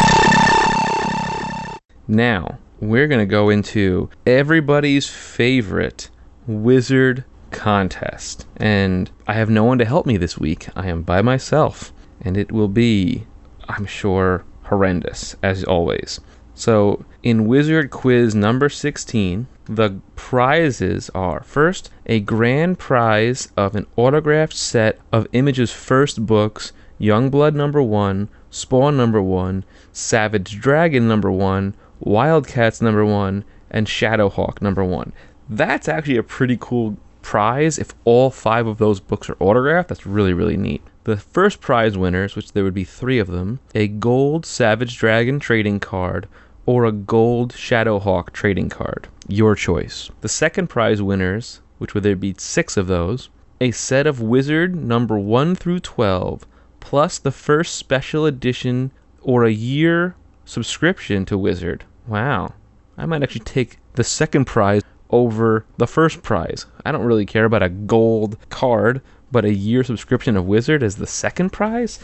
Now, 2.08 2.60
we're 2.80 3.08
going 3.08 3.20
to 3.20 3.26
go 3.26 3.50
into 3.50 4.10
everybody's 4.26 5.08
favorite 5.08 6.10
wizard 6.48 7.24
contest. 7.54 8.46
And 8.58 9.10
I 9.28 9.34
have 9.34 9.50
no 9.50 9.64
one 9.64 9.78
to 9.78 9.86
help 9.86 10.06
me 10.06 10.18
this 10.18 10.38
week. 10.38 10.68
I 10.76 10.88
am 10.88 11.04
by 11.04 11.22
myself. 11.22 11.94
And 12.22 12.36
it 12.36 12.52
will 12.52 12.68
be, 12.68 13.26
I'm 13.70 13.86
sure, 13.86 14.44
horrendous, 14.64 15.36
as 15.42 15.64
always. 15.64 16.20
So, 16.56 17.06
in 17.24 17.48
Wizard 17.48 17.90
Quiz 17.90 18.36
number 18.36 18.70
16, 18.70 19.48
the 19.66 20.00
prizes 20.16 21.10
are 21.16 21.42
first, 21.44 21.90
a 22.06 22.20
grand 22.20 22.78
prize 22.78 23.50
of 23.56 23.76
an 23.76 23.88
autographed 23.96 24.54
set 24.54 25.00
of 25.12 25.28
Image's 25.32 25.72
first 25.72 26.26
books 26.26 26.74
Youngblood 27.00 27.56
number 27.56 27.82
1, 27.82 28.30
Spawn 28.50 28.96
number 28.96 29.22
1, 29.22 29.64
Savage 29.92 30.60
Dragon 30.60 31.08
number 31.08 31.32
1, 31.32 31.76
Wildcats 32.00 32.82
number 32.82 33.06
1, 33.06 33.44
and 33.72 33.88
Shadowhawk 33.88 34.62
number 34.62 34.84
1. 34.84 35.12
That's 35.50 35.90
actually 35.90 36.18
a 36.18 36.24
pretty 36.24 36.58
cool 36.60 36.98
prize 37.34 37.80
if 37.80 37.96
all 38.06 38.30
five 38.30 38.68
of 38.68 38.78
those 38.78 39.00
books 39.00 39.28
are 39.28 39.38
autographed. 39.40 39.90
That's 39.90 40.06
really, 40.06 40.34
really 40.34 40.56
neat. 40.56 40.84
The 41.06 41.18
first 41.18 41.62
prize 41.62 41.98
winners, 41.98 42.36
which 42.36 42.52
there 42.52 42.64
would 42.64 42.76
be 42.76 42.84
three 42.84 43.18
of 43.18 43.26
them, 43.26 43.60
a 43.74 43.88
gold 43.88 44.46
Savage 44.46 45.00
Dragon 45.00 45.40
trading 45.40 45.80
card 45.80 46.28
or 46.68 46.86
a 46.86 46.92
gold 46.92 47.52
Shadowhawk 47.52 48.34
trading 48.34 48.70
card. 48.70 49.08
Your 49.28 49.56
choice. 49.56 50.12
The 50.22 50.30
second 50.30 50.68
prize 50.68 51.02
winners, 51.02 51.62
which 51.80 51.96
would 51.96 52.04
there 52.04 52.16
be 52.16 52.36
six 52.38 52.78
of 52.78 52.86
those, 52.86 53.30
a 53.60 53.72
set 53.72 54.06
of 54.06 54.22
Wizard 54.22 54.76
number 54.76 55.18
1 55.18 55.56
through 55.56 55.80
12, 55.80 56.46
plus 56.82 57.18
the 57.18 57.32
first 57.32 57.74
special 57.74 58.28
edition 58.28 58.92
or 59.24 59.44
a 59.44 59.52
year 59.52 60.16
subscription 60.46 61.26
to 61.26 61.36
Wizard. 61.40 61.84
Wow. 62.06 62.54
I 62.96 63.08
might 63.08 63.24
actually 63.24 63.46
take 63.46 63.80
the 63.94 64.04
second 64.04 64.46
prize 64.46 64.84
over 65.14 65.64
the 65.78 65.86
first 65.86 66.24
prize. 66.24 66.66
I 66.84 66.92
don't 66.92 67.06
really 67.06 67.26
care 67.26 67.46
about 67.46 67.62
a 67.62 67.70
gold 67.70 68.36
card, 68.50 69.00
but 69.32 69.46
a 69.46 69.54
year 69.54 69.84
subscription 69.84 70.36
of 70.36 70.48
Wizard 70.48 70.82
as 70.82 70.96
the 70.96 71.08
second 71.08 71.52
prize? 71.52 72.00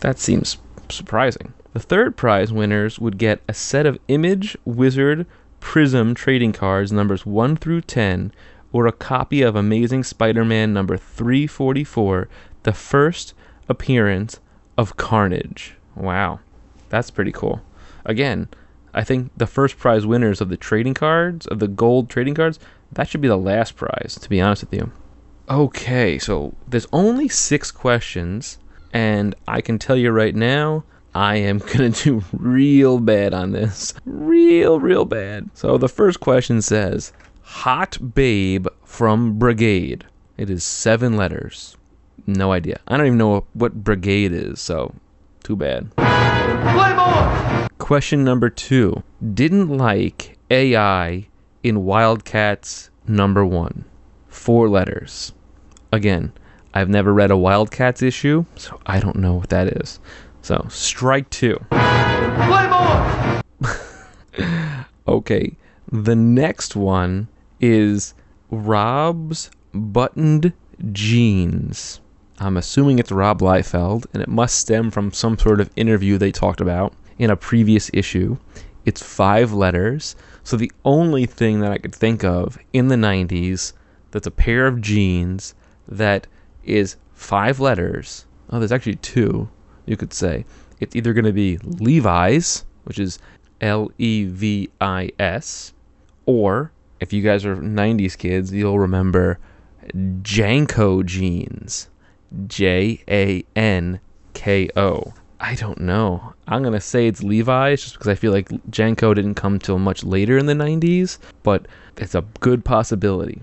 That 0.00 0.20
seems 0.20 0.56
surprising. 0.88 1.52
The 1.72 1.80
third 1.80 2.16
prize 2.16 2.52
winners 2.52 3.00
would 3.00 3.18
get 3.18 3.42
a 3.48 3.52
set 3.52 3.84
of 3.84 3.98
Image, 4.06 4.56
Wizard, 4.64 5.26
Prism 5.58 6.14
trading 6.14 6.52
cards 6.52 6.92
numbers 6.92 7.26
1 7.26 7.56
through 7.56 7.80
10, 7.80 8.32
or 8.72 8.86
a 8.86 8.92
copy 8.92 9.42
of 9.42 9.56
Amazing 9.56 10.04
Spider 10.04 10.44
Man 10.44 10.72
number 10.72 10.96
344, 10.96 12.28
the 12.62 12.72
first 12.72 13.34
appearance 13.68 14.38
of 14.78 14.96
Carnage. 14.96 15.74
Wow, 15.96 16.38
that's 16.88 17.10
pretty 17.10 17.32
cool. 17.32 17.60
Again, 18.04 18.48
I 18.96 19.04
think 19.04 19.30
the 19.36 19.46
first 19.46 19.78
prize 19.78 20.06
winners 20.06 20.40
of 20.40 20.48
the 20.48 20.56
trading 20.56 20.94
cards, 20.94 21.46
of 21.46 21.58
the 21.58 21.68
gold 21.68 22.08
trading 22.08 22.34
cards, 22.34 22.58
that 22.92 23.06
should 23.08 23.20
be 23.20 23.28
the 23.28 23.36
last 23.36 23.76
prize, 23.76 24.18
to 24.22 24.28
be 24.28 24.40
honest 24.40 24.62
with 24.62 24.72
you. 24.72 24.90
Okay, 25.50 26.18
so 26.18 26.54
there's 26.66 26.88
only 26.94 27.28
six 27.28 27.70
questions, 27.70 28.58
and 28.94 29.34
I 29.46 29.60
can 29.60 29.78
tell 29.78 29.96
you 29.96 30.10
right 30.10 30.34
now, 30.34 30.82
I 31.14 31.36
am 31.36 31.60
to 31.72 31.90
do 31.90 32.24
real 32.32 32.98
bad 32.98 33.34
on 33.34 33.52
this. 33.52 33.92
Real, 34.06 34.80
real 34.80 35.04
bad. 35.04 35.50
So 35.52 35.76
the 35.76 35.90
first 35.90 36.20
question 36.20 36.62
says 36.62 37.12
Hot 37.42 37.98
Babe 38.14 38.66
from 38.82 39.38
Brigade. 39.38 40.06
It 40.38 40.48
is 40.48 40.64
seven 40.64 41.18
letters. 41.18 41.76
No 42.26 42.50
idea. 42.50 42.80
I 42.88 42.96
don't 42.96 43.06
even 43.06 43.18
know 43.18 43.46
what 43.52 43.84
brigade 43.84 44.32
is, 44.32 44.58
so 44.58 44.94
too 45.44 45.54
bad. 45.54 45.90
Question 47.86 48.24
number 48.24 48.50
two. 48.50 49.04
Didn't 49.32 49.68
like 49.68 50.36
AI 50.50 51.28
in 51.62 51.84
Wildcats 51.84 52.90
number 53.06 53.46
one. 53.46 53.84
Four 54.26 54.68
letters. 54.68 55.32
Again, 55.92 56.32
I've 56.74 56.88
never 56.88 57.14
read 57.14 57.30
a 57.30 57.36
Wildcats 57.36 58.02
issue, 58.02 58.44
so 58.56 58.80
I 58.86 58.98
don't 58.98 59.14
know 59.14 59.34
what 59.34 59.50
that 59.50 59.68
is. 59.68 60.00
So, 60.42 60.66
strike 60.68 61.30
two. 61.30 61.64
okay, 65.06 65.56
the 65.92 66.16
next 66.16 66.74
one 66.74 67.28
is 67.60 68.14
Rob's 68.50 69.48
Buttoned 69.72 70.52
Jeans. 70.90 72.00
I'm 72.40 72.56
assuming 72.56 72.98
it's 72.98 73.12
Rob 73.12 73.38
Liefeld, 73.38 74.06
and 74.12 74.24
it 74.24 74.28
must 74.28 74.58
stem 74.58 74.90
from 74.90 75.12
some 75.12 75.38
sort 75.38 75.60
of 75.60 75.70
interview 75.76 76.18
they 76.18 76.32
talked 76.32 76.60
about 76.60 76.92
in 77.18 77.30
a 77.30 77.36
previous 77.36 77.90
issue. 77.92 78.36
It's 78.84 79.02
five 79.02 79.52
letters, 79.52 80.16
so 80.44 80.56
the 80.56 80.70
only 80.84 81.26
thing 81.26 81.60
that 81.60 81.72
I 81.72 81.78
could 81.78 81.94
think 81.94 82.22
of 82.24 82.58
in 82.72 82.88
the 82.88 82.96
90s 82.96 83.72
that's 84.10 84.26
a 84.26 84.30
pair 84.30 84.66
of 84.66 84.80
jeans 84.80 85.54
that 85.88 86.26
is 86.64 86.96
five 87.14 87.58
letters. 87.58 88.26
Oh, 88.50 88.58
there's 88.58 88.72
actually 88.72 88.96
two, 88.96 89.48
you 89.86 89.96
could 89.96 90.12
say. 90.12 90.44
It's 90.78 90.94
either 90.94 91.12
going 91.12 91.24
to 91.24 91.32
be 91.32 91.58
Levi's, 91.58 92.64
which 92.84 92.98
is 92.98 93.18
L 93.60 93.90
E 93.98 94.24
V 94.24 94.70
I 94.80 95.10
S, 95.18 95.72
or 96.26 96.70
if 97.00 97.12
you 97.12 97.22
guys 97.22 97.44
are 97.44 97.56
90s 97.56 98.16
kids, 98.16 98.52
you'll 98.52 98.78
remember 98.78 99.38
Janko 100.22 101.02
jeans. 101.02 101.88
J 102.46 103.02
A 103.08 103.44
N 103.54 104.00
K 104.34 104.68
O. 104.76 105.14
I 105.38 105.54
don't 105.54 105.80
know. 105.80 106.34
I'm 106.48 106.62
gonna 106.62 106.80
say 106.80 107.06
it's 107.06 107.22
Levi's 107.22 107.82
just 107.82 107.94
because 107.94 108.08
I 108.08 108.14
feel 108.14 108.32
like 108.32 108.48
Janko 108.70 109.12
didn't 109.14 109.34
come 109.34 109.58
till 109.58 109.78
much 109.78 110.02
later 110.02 110.38
in 110.38 110.46
the 110.46 110.54
90s, 110.54 111.18
but 111.42 111.66
it's 111.96 112.14
a 112.14 112.24
good 112.40 112.64
possibility. 112.64 113.42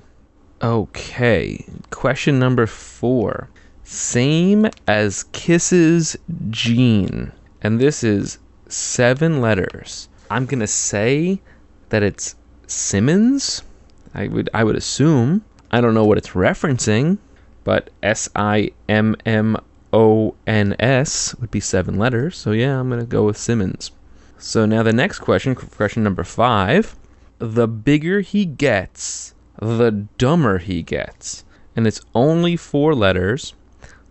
Okay, 0.62 1.66
question 1.92 2.40
number 2.40 2.66
four. 2.66 3.50
Same 3.84 4.68
as 4.88 5.26
KISS's 5.34 6.18
Gene, 6.50 7.32
and 7.62 7.80
this 7.80 8.04
is 8.04 8.40
seven 8.68 9.42
letters. 9.42 10.10
I'm 10.32 10.46
gonna 10.46 10.68
say 10.68 11.42
that 11.90 12.02
it's 12.02 12.36
Simmons. 12.66 13.62
I 14.16 14.28
would 14.28 14.50
I 14.54 14.64
would 14.64 14.76
assume. 14.76 15.44
I 15.70 15.82
don't 15.82 15.94
know 15.94 16.06
what 16.06 16.18
it's 16.18 16.30
referencing, 16.30 17.18
but 17.64 17.90
S 18.02 18.30
I 18.36 18.72
M 18.88 19.16
M 19.26 19.58
O 19.94 20.36
N 20.48 20.76
S 20.80 21.36
would 21.36 21.52
be 21.52 21.60
seven 21.60 21.98
letters. 21.98 22.36
So 22.36 22.52
yeah, 22.52 22.80
I'm 22.80 22.90
gonna 22.90 23.06
go 23.06 23.26
with 23.26 23.38
Simmons. 23.38 23.92
So 24.40 24.66
now 24.66 24.84
the 24.84 24.92
next 24.92 25.20
question, 25.20 25.56
question 25.56 26.04
number 26.04 26.24
five. 26.24 26.96
The 27.40 27.68
bigger 27.68 28.22
he 28.22 28.46
gets, 28.46 29.36
the 29.60 29.92
dumber 30.18 30.58
he 30.58 30.82
gets. 30.82 31.46
And 31.76 31.88
it's 31.88 32.02
only 32.14 32.58
four 32.58 32.96
letters. 32.96 33.54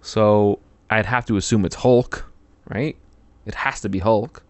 So 0.01 0.61
I'd 0.89 1.07
have 1.07 1.27
to 1.27 1.37
assume 1.37 1.65
it's 1.65 1.77
Hulk, 1.77 2.31
right? 2.69 2.97
It 3.45 3.55
has 3.57 3.81
to 3.81 3.89
be 3.89 3.99
Hulk. 3.99 4.43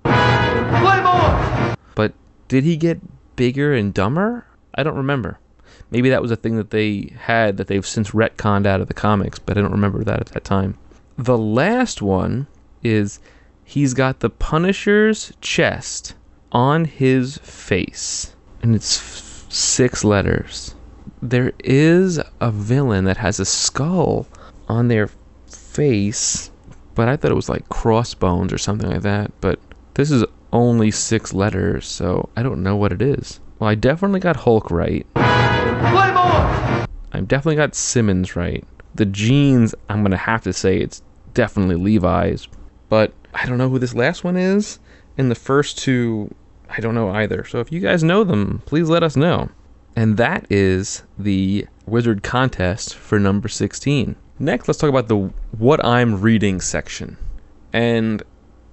But 1.94 2.12
did 2.48 2.64
he 2.64 2.76
get 2.76 3.00
bigger 3.36 3.72
and 3.72 3.94
dumber? 3.94 4.46
I 4.74 4.82
don't 4.82 4.96
remember. 4.96 5.38
Maybe 5.90 6.10
that 6.10 6.22
was 6.22 6.30
a 6.30 6.36
thing 6.36 6.56
that 6.56 6.70
they 6.70 7.12
had 7.18 7.56
that 7.56 7.66
they've 7.66 7.86
since 7.86 8.10
retconned 8.10 8.66
out 8.66 8.80
of 8.80 8.88
the 8.88 8.94
comics, 8.94 9.38
but 9.38 9.56
I 9.58 9.60
don't 9.60 9.72
remember 9.72 10.04
that 10.04 10.20
at 10.20 10.26
that 10.28 10.44
time. 10.44 10.78
The 11.22 11.38
last 11.38 12.02
one 12.02 12.48
is 12.82 13.20
he's 13.62 13.94
got 13.94 14.18
the 14.18 14.28
Punisher's 14.28 15.32
chest 15.40 16.14
on 16.50 16.84
his 16.84 17.38
face, 17.38 18.34
and 18.60 18.74
it's 18.74 18.98
f- 18.98 19.46
six 19.48 20.02
letters. 20.02 20.74
There 21.22 21.52
is 21.62 22.18
a 22.40 22.50
villain 22.50 23.04
that 23.04 23.18
has 23.18 23.38
a 23.38 23.44
skull 23.44 24.26
on 24.66 24.88
their 24.88 25.10
face, 25.46 26.50
but 26.96 27.08
I 27.08 27.16
thought 27.16 27.30
it 27.30 27.36
was 27.36 27.48
like 27.48 27.68
crossbones 27.68 28.52
or 28.52 28.58
something 28.58 28.90
like 28.90 29.02
that. 29.02 29.30
But 29.40 29.60
this 29.94 30.10
is 30.10 30.24
only 30.52 30.90
six 30.90 31.32
letters, 31.32 31.86
so 31.86 32.30
I 32.36 32.42
don't 32.42 32.64
know 32.64 32.74
what 32.74 32.90
it 32.90 33.00
is. 33.00 33.38
Well, 33.60 33.70
I 33.70 33.76
definitely 33.76 34.18
got 34.18 34.34
Hulk 34.34 34.72
right. 34.72 35.06
I 35.14 36.84
definitely 37.24 37.54
got 37.54 37.76
Simmons 37.76 38.34
right. 38.34 38.64
The 38.96 39.06
jeans, 39.06 39.72
I'm 39.88 40.02
gonna 40.02 40.16
have 40.16 40.42
to 40.42 40.52
say 40.52 40.78
it's 40.78 41.00
definitely 41.34 41.76
Levi's, 41.76 42.48
but 42.88 43.12
I 43.34 43.46
don't 43.46 43.58
know 43.58 43.68
who 43.68 43.78
this 43.78 43.94
last 43.94 44.24
one 44.24 44.36
is. 44.36 44.78
And 45.18 45.30
the 45.30 45.36
first 45.36 45.78
two, 45.78 46.34
I 46.70 46.80
don't 46.80 46.94
know 46.94 47.10
either. 47.10 47.44
So 47.44 47.60
if 47.60 47.70
you 47.70 47.80
guys 47.80 48.02
know 48.02 48.24
them, 48.24 48.62
please 48.66 48.88
let 48.88 49.02
us 49.02 49.16
know. 49.16 49.50
And 49.94 50.16
that 50.16 50.46
is 50.50 51.02
the 51.18 51.66
Wizard 51.86 52.22
contest 52.22 52.94
for 52.94 53.18
number 53.18 53.48
16. 53.48 54.16
Next, 54.38 54.68
let's 54.68 54.78
talk 54.78 54.88
about 54.88 55.08
the 55.08 55.30
what 55.58 55.84
I'm 55.84 56.20
reading 56.20 56.60
section. 56.60 57.16
And 57.72 58.22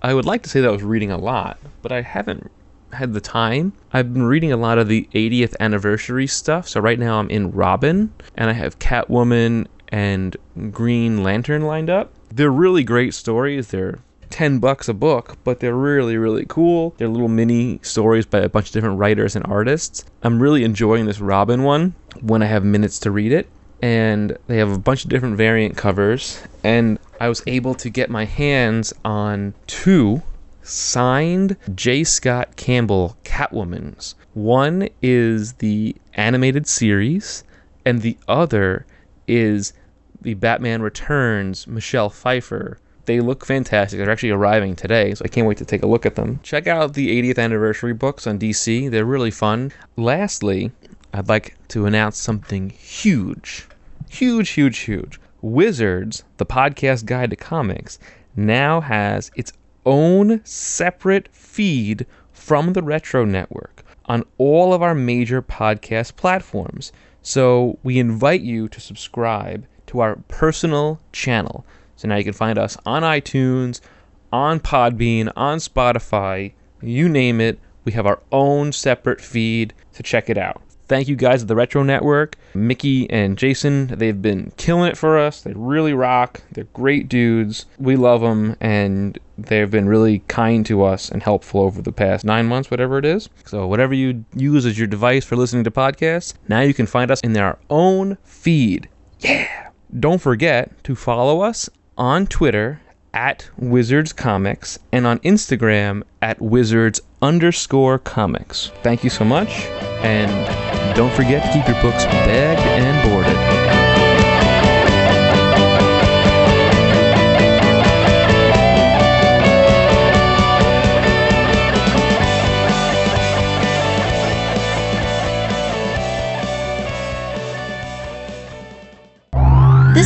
I 0.02 0.14
would 0.14 0.26
like 0.26 0.44
to 0.44 0.50
say 0.50 0.62
that 0.62 0.68
I 0.68 0.72
was 0.72 0.84
reading 0.84 1.12
a 1.12 1.18
lot, 1.18 1.60
but 1.82 1.92
I 1.92 2.02
haven't 2.02 2.50
had 2.94 3.14
the 3.14 3.22
time. 3.22 3.74
I've 3.92 4.14
been 4.14 4.24
reading 4.24 4.52
a 4.52 4.58
lot 4.58 4.78
of 4.78 4.88
the 4.88 5.08
80th 5.14 5.56
anniversary 5.60 6.28
stuff. 6.28 6.68
So 6.68 6.80
right 6.80 6.98
now 6.98 7.20
I'm 7.20 7.30
in 7.30 7.52
Robin, 7.52 8.14
and 8.36 8.50
I 8.50 8.54
have 8.54 8.80
Catwoman 8.80 9.68
and 9.90 10.38
Green 10.72 11.22
Lantern 11.24 11.64
lined 11.64 11.90
up. 11.90 12.14
They're 12.32 12.52
really 12.52 12.84
great 12.84 13.14
stories. 13.14 13.68
They're 13.68 14.00
10 14.30 14.60
bucks 14.60 14.88
a 14.88 14.94
book, 14.94 15.38
but 15.44 15.60
they're 15.60 15.76
really, 15.76 16.18
really 16.18 16.46
cool. 16.48 16.94
They're 16.98 17.08
little 17.08 17.28
mini 17.28 17.80
stories 17.82 18.26
by 18.26 18.40
a 18.40 18.50
bunch 18.50 18.68
of 18.68 18.74
different 18.74 19.00
writers 19.00 19.36
and 19.36 19.46
artists. 19.48 20.06
I'm 20.24 20.42
really 20.42 20.64
enjoying 20.64 21.06
this 21.06 21.20
Robin 21.20 21.64
one 21.64 21.96
when 22.22 22.42
I 22.44 22.46
have 22.46 22.64
minutes 22.64 23.00
to 23.00 23.12
read 23.12 23.32
it. 23.32 23.50
And 23.82 24.38
they 24.48 24.58
have 24.58 24.72
a 24.72 24.78
bunch 24.78 25.04
of 25.04 25.10
different 25.10 25.38
variant 25.38 25.78
covers. 25.78 26.42
And 26.64 27.00
I 27.20 27.30
was 27.30 27.42
able 27.48 27.76
to 27.76 27.90
get 27.90 28.10
my 28.10 28.26
hands 28.26 28.94
on 29.04 29.54
two 29.68 30.22
signed 30.62 31.58
J. 31.74 32.04
Scott 32.04 32.56
Campbell 32.56 33.18
Catwomans. 33.24 34.16
One 34.34 34.90
is 35.02 35.54
the 35.54 35.96
animated 36.14 36.68
series, 36.68 37.44
and 37.86 38.02
the 38.02 38.18
other 38.28 38.86
is 39.28 39.74
the 40.22 40.34
Batman 40.34 40.82
Returns 40.82 41.68
Michelle 41.68 42.10
Pfeiffer. 42.10 42.80
They 43.06 43.20
look 43.20 43.46
fantastic. 43.46 43.98
They're 43.98 44.10
actually 44.10 44.32
arriving 44.32 44.76
today, 44.76 45.16
so 45.16 45.24
I 45.26 45.30
can't 45.30 45.48
wait 45.48 45.58
to 45.58 45.66
take 45.66 45.84
a 45.84 45.88
look 45.88 46.06
at 46.06 46.16
them. 46.16 46.40
Check 46.44 46.68
out 46.68 46.94
the 46.94 47.22
80th 47.22 47.40
anniversary 47.40 47.94
books 47.94 48.28
on 48.28 48.38
DC, 48.38 48.92
they're 48.92 49.06
really 49.06 49.32
fun. 49.32 49.72
Lastly, 49.96 50.72
I'd 51.14 51.28
like 51.28 51.56
to 51.70 51.86
announce 51.86 52.18
something 52.18 52.70
huge. 52.70 53.68
Huge, 54.10 54.50
huge, 54.50 54.80
huge. 54.80 55.20
Wizards, 55.42 56.24
the 56.38 56.46
podcast 56.46 57.06
guide 57.06 57.32
to 57.32 57.36
comics, 57.36 57.98
now 58.36 58.82
has 58.82 59.32
its 59.36 59.54
own 59.86 60.42
separate 60.44 61.30
feed 61.32 62.06
from 62.32 62.74
the 62.74 62.84
Retro 62.84 63.26
Network 63.26 63.84
on 64.06 64.24
all 64.38 64.74
of 64.74 64.82
our 64.82 64.94
major 64.96 65.42
podcast 65.42 66.16
platforms. 66.16 66.92
So 67.22 67.80
we 67.84 68.00
invite 68.00 68.42
you 68.42 68.68
to 68.70 68.80
subscribe 68.80 69.66
to 69.90 70.00
our 70.00 70.16
personal 70.28 71.00
channel. 71.12 71.66
So 71.96 72.08
now 72.08 72.16
you 72.16 72.24
can 72.24 72.34
find 72.34 72.58
us 72.58 72.78
on 72.86 73.04
iTunes, 73.04 73.82
on 74.32 74.60
Podbean, 74.60 75.32
on 75.36 75.58
Spotify, 75.58 76.54
you 76.82 77.10
name 77.10 77.42
it. 77.42 77.60
We 77.84 77.92
have 77.94 78.06
our 78.06 78.22
own 78.32 78.72
separate 78.72 79.20
feed 79.22 79.74
to 79.94 80.04
check 80.04 80.30
it 80.30 80.38
out. 80.38 80.62
Thank 80.88 81.08
you 81.08 81.16
guys 81.16 81.44
at 81.44 81.48
the 81.48 81.56
Retro 81.56 81.84
Network, 81.84 82.36
Mickey 82.56 83.08
and 83.12 83.38
Jason. 83.38 83.88
They've 83.88 84.20
been 84.20 84.52
killing 84.58 84.90
it 84.90 84.98
for 84.98 85.20
us. 85.20 85.42
They 85.42 85.54
really 85.56 85.94
rock. 85.94 86.42
They're 86.52 86.64
great 86.74 87.08
dudes. 87.08 87.68
We 87.78 87.96
love 87.96 88.22
them, 88.22 88.56
and 88.60 89.20
they've 89.38 89.70
been 89.70 89.88
really 89.88 90.20
kind 90.28 90.66
to 90.66 90.84
us 90.84 91.10
and 91.10 91.22
helpful 91.22 91.62
over 91.62 91.84
the 91.84 91.92
past 91.92 92.26
nine 92.26 92.48
months, 92.48 92.72
whatever 92.72 92.98
it 92.98 93.06
is. 93.06 93.30
So, 93.46 93.68
whatever 93.68 93.94
you 93.94 94.26
use 94.36 94.66
as 94.66 94.80
your 94.80 94.88
device 94.88 95.26
for 95.26 95.36
listening 95.36 95.64
to 95.66 95.72
podcasts, 95.72 96.34
now 96.48 96.62
you 96.62 96.74
can 96.74 96.88
find 96.88 97.12
us 97.12 97.22
in 97.22 97.38
our 97.38 97.60
own 97.70 98.18
feed. 98.24 98.90
Yeah! 99.20 99.69
Don't 99.98 100.22
forget 100.22 100.84
to 100.84 100.94
follow 100.94 101.42
us 101.42 101.68
on 101.98 102.28
Twitter 102.28 102.80
at 103.12 103.50
Wizards 103.58 104.14
Comics 104.14 104.78
and 104.92 105.08
on 105.08 105.18
Instagram 105.20 106.04
at 106.22 106.40
Wizards 106.40 107.02
underscore 107.24 107.98
comics. 107.98 108.72
Thank 108.84 109.04
you 109.04 109.10
so 109.10 109.26
much, 109.26 109.50
and 110.04 110.30
don't 110.96 111.12
forget 111.14 111.44
to 111.44 111.52
keep 111.52 111.68
your 111.68 111.82
books 111.82 112.06
bagged 112.06 112.62
and 112.62 113.10
boarded. 113.10 113.49